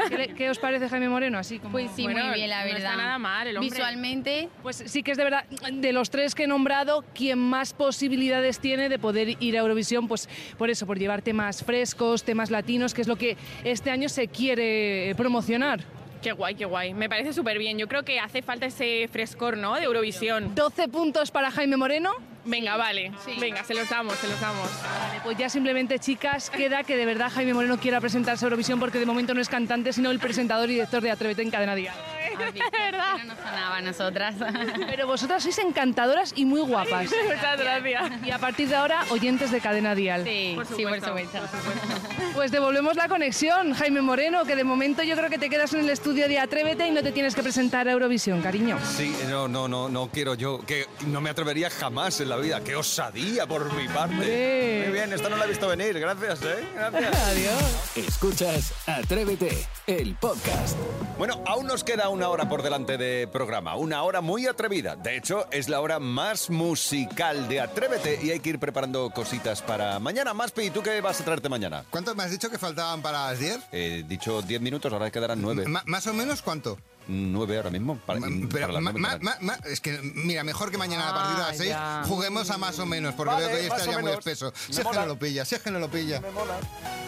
¿Qué, 0.10 0.18
le- 0.18 0.28
qué 0.34 0.50
os 0.50 0.58
parece 0.58 0.90
Jaime 0.90 1.08
Moreno? 1.10 1.38
Así 1.38 1.60
como... 1.60 1.74
Pues 1.74 1.92
sí, 1.96 2.04
Bueno, 2.04 2.26
muy 2.26 2.34
bien, 2.36 2.50
la 2.50 2.62
no 2.62 2.66
verdad. 2.74 2.92
está 2.92 2.96
nada 2.98 3.20
mal 3.20 3.48
el 3.48 3.58
hombre. 3.58 3.70
Visualmente, 3.70 4.50
Pues 4.64 4.84
sí 4.88 5.04
que 5.04 5.12
es 5.12 5.18
de 5.18 5.24
verdad, 5.24 5.46
de 5.72 5.94
los 5.94 6.10
tres 6.10 6.34
que 6.34 6.44
he 6.46 6.48
nombrado, 6.48 7.04
quien 7.14 7.38
más 7.40 7.74
posibilidades 7.74 8.60
tiene 8.60 8.90
de 8.90 8.98
poder 9.00 9.38
ir 9.42 9.56
a 9.58 9.60
Eurovisión, 9.62 10.08
pues 10.08 10.28
por 10.58 10.70
eso, 10.70 10.88
por 10.88 10.98
llevar 10.98 11.22
temas 11.22 11.64
frescos, 11.64 12.24
temas 12.24 12.50
latinos, 12.52 12.94
que 12.94 13.02
es 13.02 13.08
lo 13.08 13.16
que 13.18 13.38
este 13.64 13.92
año 13.92 14.10
se 14.10 14.28
quiere 14.28 15.10
eh, 15.12 15.16
promocionar. 15.16 15.82
Qué 16.24 16.32
guay, 16.32 16.56
qué 16.56 16.64
guay. 16.64 16.94
Me 16.94 17.10
parece 17.10 17.34
súper 17.34 17.60
bien. 17.60 17.78
Yo 17.78 17.90
creo 17.90 18.04
que 18.04 18.18
hace 18.18 18.42
falta 18.42 18.66
ese 18.66 19.10
frescor, 19.12 19.58
¿no? 19.58 19.76
De 19.76 19.84
Eurovisión. 19.84 20.56
12 20.56 20.88
puntos 20.88 21.32
para 21.32 21.52
Jaime 21.52 21.76
Moreno. 21.76 22.12
Venga, 22.46 22.78
vale. 22.78 23.12
Venga, 23.42 23.62
se 23.66 23.74
los 23.74 23.90
damos, 23.90 24.16
se 24.16 24.30
los 24.30 24.40
damos. 24.40 24.70
Vale, 24.82 25.20
pues 25.22 25.38
ya 25.38 25.50
simplemente, 25.50 26.00
chicas, 26.00 26.50
queda 26.50 26.84
que 26.84 26.96
de 26.96 27.06
verdad 27.06 27.30
Jaime 27.30 27.54
Moreno 27.54 27.78
quiera 27.78 28.00
presentarse 28.00 28.46
a 28.46 28.48
Eurovisión 28.48 28.80
porque 28.80 29.00
de 29.00 29.06
momento 29.06 29.34
no 29.34 29.42
es 29.42 29.50
cantante, 29.50 29.92
sino 29.92 30.12
el 30.12 30.20
presentador 30.20 30.70
y 30.70 30.74
director 30.74 31.04
de 31.04 31.12
Atrévete 31.12 31.42
en 31.42 31.52
Cadena 31.52 31.76
¿verdad? 32.72 33.18
no 33.20 33.24
nos 33.26 33.38
sonaba 33.38 33.78
a 33.78 33.82
nosotras. 33.82 34.36
Pero 34.90 35.08
vosotras 35.08 35.44
sois 35.44 35.58
encantadoras 35.60 36.34
y 36.36 36.46
muy 36.46 36.62
guapas. 36.62 37.06
Muchas 37.06 37.60
gracias. 37.60 38.26
Y 38.26 38.32
a 38.32 38.38
partir 38.40 38.70
de 38.70 38.76
ahora, 38.76 39.06
oyentes 39.10 39.52
de 39.52 39.60
Cadena 39.62 39.96
Dial. 39.96 40.24
Sí, 40.24 40.54
Por 40.56 40.66
sí, 40.66 40.84
por 40.84 40.96
supuesto, 40.96 41.40
supuesto. 41.40 41.40
Pues 42.34 42.52
devolvemos 42.52 42.96
la 42.96 43.08
conexión, 43.08 43.74
Jaime 43.74 44.02
Moreno, 44.02 44.44
que 44.46 44.56
de 44.56 44.64
momento 44.64 45.04
yo 45.04 45.16
creo 45.16 45.30
que 45.30 45.38
te 45.38 45.50
quedas 45.50 45.74
en 45.74 45.82
el 45.82 45.90
estudio 45.90 46.28
de 46.28 46.40
Atrévete 46.40 46.88
y 46.88 46.92
no 46.92 47.04
te 47.04 47.12
tienes 47.12 47.36
que 47.36 47.44
presentar 47.44 47.88
a 47.88 47.92
Eurovisión, 47.92 48.42
cariño. 48.42 48.78
Sí, 48.98 49.16
no, 49.30 49.48
no, 49.48 49.68
no, 49.68 49.90
no 49.90 50.08
quiero 50.08 50.34
yo, 50.36 50.60
que 50.66 50.88
no 51.08 51.22
me 51.22 51.30
atrevería 51.30 51.70
jamás 51.70 52.20
en 52.22 52.30
la 52.30 52.38
vida. 52.38 52.62
¡Qué 52.64 52.76
osadía 52.76 53.46
por 53.46 53.72
mi 53.74 53.88
parte! 53.88 54.14
Hombre. 54.14 54.84
Muy 54.86 54.94
bien, 54.94 55.14
esta 55.14 55.30
no 55.30 55.38
la 55.38 55.46
he 55.46 55.48
visto 55.50 55.68
venir, 55.68 56.00
gracias, 56.00 56.42
¿eh? 56.44 56.68
Gracias. 56.76 57.28
Adiós. 57.28 57.92
Escuchas 57.96 58.74
Atrévete, 58.88 59.66
el 59.88 60.16
podcast. 60.16 60.78
Bueno, 61.18 61.42
aún 61.46 61.68
nos 61.68 61.84
queda 61.84 62.10
una 62.14 62.30
hora 62.30 62.48
por 62.48 62.62
delante 62.62 62.98
de 62.98 63.28
programa, 63.28 63.76
una 63.76 64.04
hora 64.04 64.22
muy 64.22 64.46
atrevida. 64.46 64.96
De 64.96 65.18
hecho, 65.18 65.48
es 65.52 65.68
la 65.68 65.82
hora 65.82 66.00
más 66.00 66.50
musical 66.50 67.48
de 67.50 67.60
Atrévete 67.60 68.20
y 68.24 68.30
hay 68.32 68.40
que 68.40 68.52
ir 68.52 68.60
preparando 68.60 69.10
cositas 69.10 69.62
para 69.62 70.00
mañana. 70.00 70.34
Maspi, 70.34 70.70
¿tú 70.70 70.82
qué 70.84 71.02
vas 71.02 71.20
a 71.20 71.26
traerte 71.26 71.50
mañana? 71.50 71.84
¿Cuánto 71.90 72.14
me 72.16 72.24
has 72.24 72.32
dicho 72.32 72.50
que 72.50 72.58
faltaban 72.60 73.02
para 73.02 73.26
las 73.32 73.40
10? 73.40 73.60
He 73.72 74.04
dicho 74.08 74.42
10 74.42 74.62
minutos, 74.62 74.94
ahora 74.94 75.10
quedarán 75.12 75.42
9. 75.42 75.66
Ma- 75.68 75.84
¿Más 75.88 76.06
o 76.08 76.14
menos 76.14 76.42
cuánto? 76.42 76.78
9 77.08 77.58
ahora 77.58 77.70
mismo. 77.70 77.98
Para, 78.06 78.20
Pero 78.52 78.80
ma- 78.82 79.38
ma- 79.42 79.60
es 79.66 79.80
que, 79.82 80.00
mira, 80.02 80.44
mejor 80.44 80.72
que 80.72 80.78
mañana 80.78 81.10
a 81.10 81.14
partir 81.14 81.36
de 81.38 81.44
Ah, 81.44 81.48
las 81.48 81.58
6 81.58 81.70
ya. 81.70 82.04
juguemos 82.08 82.50
a 82.50 82.58
más 82.58 82.80
o 82.80 82.86
menos, 82.86 83.14
porque 83.16 83.34
Vale, 83.34 83.46
veo 83.48 83.56
que 83.56 83.62
hoy 83.62 83.68
está 83.68 83.86
ya 83.86 83.92
muy 83.94 84.04
menos. 84.04 84.20
espeso. 84.20 84.52
Me 84.52 84.58
Si 84.66 84.72
es 84.72 84.78
que 84.78 84.84
mola. 84.84 85.02
no 85.02 85.08
lo 85.08 85.20
pilla, 85.20 85.46
si 85.46 85.56
es 85.56 85.62
que 85.62 85.72
no 85.72 85.80
lo 85.80 85.90
pilla. 85.90 86.22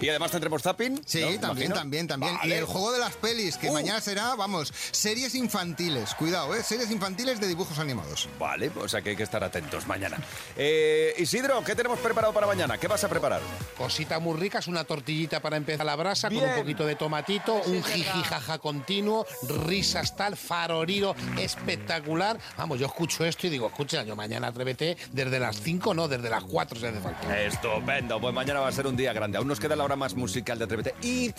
Y 0.02 0.10
además 0.10 0.32
tendremos 0.32 0.62
zapping. 0.62 1.02
Sí, 1.06 1.22
¿no? 1.22 1.40
también, 1.40 1.74
también, 1.74 2.08
también. 2.08 2.36
Vale. 2.38 2.50
Y 2.56 2.58
el 2.58 2.66
juego 2.66 2.92
de 2.92 3.00
las 3.00 3.16
pelis, 3.16 3.58
que 3.58 3.70
Uh. 3.70 3.74
mañana 3.74 4.02
será, 4.02 4.36
vamos, 4.36 4.74
series 4.92 5.36
infantiles. 5.36 6.14
Cuidado, 6.16 6.54
¿eh? 6.56 6.64
Series 6.64 6.92
infantiles 6.92 7.40
de 7.40 7.48
dibujos 7.48 7.80
animados. 7.80 8.28
Vale, 8.40 8.72
o 8.80 8.88
sea 8.88 9.02
que 9.02 9.12
hay 9.12 9.16
que 9.16 9.24
estar 9.24 9.44
atentos 9.44 9.88
mañana. 9.88 10.18
Eh, 10.58 11.14
Isidro, 11.18 11.64
¿qué 11.64 11.76
tenemos 11.76 12.00
preparado 12.00 12.34
para 12.34 12.48
mañana? 12.48 12.78
¿Qué 12.78 12.88
vas 12.88 13.04
a 13.04 13.10
preparar? 13.10 13.42
Cosita 13.78 14.20
muy 14.20 14.38
rica, 14.40 14.60
es 14.60 14.68
una 14.68 14.84
tortillita 14.84 15.42
para 15.42 15.58
empezar 15.58 15.86
la 15.86 15.96
brasa 15.96 16.30
con 16.30 16.38
un 16.44 16.56
poquito 16.56 16.86
de 16.86 16.96
tomatito, 16.96 17.54
un 17.66 17.84
jiji 17.84 18.24
jaja 18.24 18.58
risas 19.86 20.16
tal, 20.16 20.36
farorido 20.36 21.16
espectacular. 21.38 22.40
Vamos, 22.58 22.80
yo 22.80 22.88
escucho 22.88 23.24
esto 23.24 23.46
y 23.46 23.52
digo, 23.52 23.68
escucha, 23.68 24.04
yo 24.04 24.16
mañana 24.16 24.48
atrévete 24.48 24.98
desde 25.12 25.40
las 25.40 25.62
5, 25.62 25.94
no, 25.94 26.08
desde 26.08 26.28
las 26.30 26.44
4 26.44 26.80
si 26.80 26.86
hace 26.88 27.00
falta. 27.00 27.40
Estupendo, 27.42 28.20
pues 28.20 28.34
mañana 28.34 28.62
va 28.62 28.68
a 28.70 28.72
ser 28.72 28.88
un 28.88 28.98
día 28.98 29.14
grande. 29.14 29.38
Aún 29.38 29.48
nos 29.48 29.60
queda 29.60 29.76
la 29.76 29.84
hora 29.84 29.96
más 29.96 30.16
musical 30.16 30.58
de 30.58 30.66
Atrévete. 30.66 30.96
Y 31.04 31.32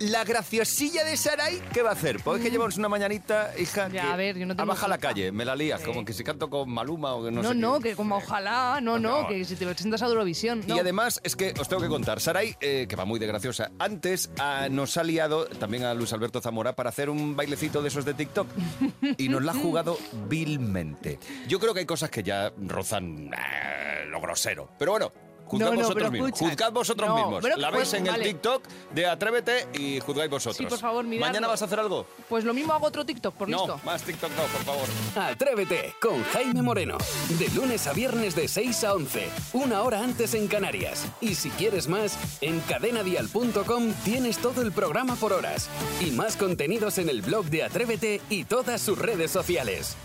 la 0.00 0.24
graciosilla 0.24 1.04
de 1.04 1.16
Sarai, 1.16 1.62
¿qué 1.72 1.82
va 1.82 1.90
a 1.90 1.92
hacer? 1.92 2.18
Pues 2.22 2.38
es 2.38 2.44
que 2.44 2.50
llevamos 2.50 2.76
una 2.76 2.88
mañanita, 2.88 3.52
hija, 3.58 3.88
Ya, 3.88 4.02
que 4.02 4.08
a 4.12 4.16
ver, 4.16 4.38
yo 4.38 4.46
no 4.46 4.56
tengo 4.56 4.66
baja 4.68 4.86
a 4.86 4.88
la 4.88 4.98
calle, 4.98 5.30
me 5.30 5.44
la 5.44 5.54
lías, 5.54 5.80
como 5.82 6.04
que 6.04 6.12
si 6.12 6.24
canto 6.24 6.50
con 6.50 6.68
Maluma 6.68 7.14
o 7.14 7.24
que 7.24 7.30
no, 7.30 7.42
No, 7.42 7.48
sé 7.50 7.54
no, 7.54 7.78
qué. 7.78 7.90
que 7.90 7.96
como 7.96 8.16
ojalá, 8.16 8.80
no, 8.82 8.98
no, 8.98 9.22
No. 9.22 9.28
que 9.28 9.44
si 9.44 9.54
te 9.54 9.64
presentas 9.66 10.02
a 10.02 10.06
Eurovisión. 10.06 10.62
no. 10.66 10.74
Y 10.74 10.78
además 10.80 11.20
es 11.22 11.36
que 11.36 11.54
os 11.60 11.68
tengo 11.68 11.80
que 11.82 11.88
contar, 11.88 12.20
Sarai, 12.20 12.56
eh, 12.60 12.86
que 12.88 12.96
va 12.96 13.04
muy 13.04 13.20
de 13.20 13.28
graciosa, 13.28 13.70
antes 13.78 14.30
ah, 14.40 14.66
nos 14.68 14.96
ha 14.96 15.04
liado 15.04 15.46
también 15.46 15.84
a 15.84 15.94
Luis 15.94 16.12
Alberto 16.12 16.40
Zamora 16.40 16.74
para 16.74 16.88
hacer 16.88 17.08
un 17.08 17.36
bailecito 17.36 17.82
de 17.84 17.88
esos 17.88 18.04
de 18.04 18.14
TikTok 18.14 18.48
y 19.18 19.28
nos 19.28 19.44
la 19.44 19.52
ha 19.52 19.54
jugado 19.54 19.96
vilmente. 20.28 21.20
Yo 21.46 21.60
creo 21.60 21.72
que 21.72 21.80
hay 21.80 21.86
cosas 21.86 22.10
que 22.10 22.22
ya 22.22 22.52
rozan 22.58 23.30
eh, 23.32 24.06
lo 24.08 24.20
grosero. 24.20 24.70
Pero 24.78 24.92
bueno, 24.92 25.12
juzgad 25.54 25.70
No, 25.70 25.74
no, 25.74 25.80
vosotros 25.82 26.10
mismos. 26.12 26.30
Juzgad 26.38 26.72
vosotros 26.72 27.08
No, 27.08 27.16
mismos. 27.16 27.38
pero 27.42 27.56
la 27.56 27.70
pues, 27.70 27.92
veis 27.92 27.94
en 27.94 28.14
el. 28.14 28.22
TikTok 28.22 28.62
de 28.92 29.06
Atrévete 29.06 29.68
y 29.74 30.00
juzgáis 30.00 30.30
vosotros. 30.30 30.56
Sí, 30.56 30.66
por 30.66 30.78
favor, 30.78 31.04
miradlo. 31.04 31.26
¿Mañana 31.26 31.48
vas 31.48 31.62
a 31.62 31.64
hacer 31.64 31.80
algo? 31.80 32.06
Pues 32.28 32.44
lo 32.44 32.54
mismo 32.54 32.72
hago 32.72 32.86
otro 32.86 33.04
TikTok, 33.04 33.34
por 33.34 33.48
listo. 33.48 33.66
No, 33.66 33.80
más 33.84 34.02
TikTok 34.02 34.30
no, 34.30 34.42
por 34.44 34.62
favor. 34.64 34.88
Atrévete 35.30 35.94
con 36.00 36.22
Jaime 36.24 36.62
Moreno. 36.62 36.98
De 37.38 37.48
lunes 37.50 37.86
a 37.86 37.92
viernes 37.92 38.34
de 38.34 38.48
6 38.48 38.84
a 38.84 38.94
11, 38.94 39.28
una 39.54 39.82
hora 39.82 40.00
antes 40.02 40.34
en 40.34 40.48
Canarias. 40.48 41.06
Y 41.20 41.34
si 41.34 41.50
quieres 41.50 41.88
más, 41.88 42.18
en 42.40 42.60
cadenadial.com 42.60 43.92
tienes 44.04 44.38
todo 44.38 44.62
el 44.62 44.72
programa 44.72 45.14
por 45.16 45.32
horas. 45.32 45.68
Y 46.00 46.10
más 46.10 46.36
contenidos 46.36 46.98
en 46.98 47.08
el 47.08 47.22
blog 47.22 47.46
de 47.46 47.62
Atrévete 47.64 48.20
y 48.30 48.44
todas 48.44 48.80
sus 48.80 48.98
redes 48.98 49.30
sociales. 49.30 49.96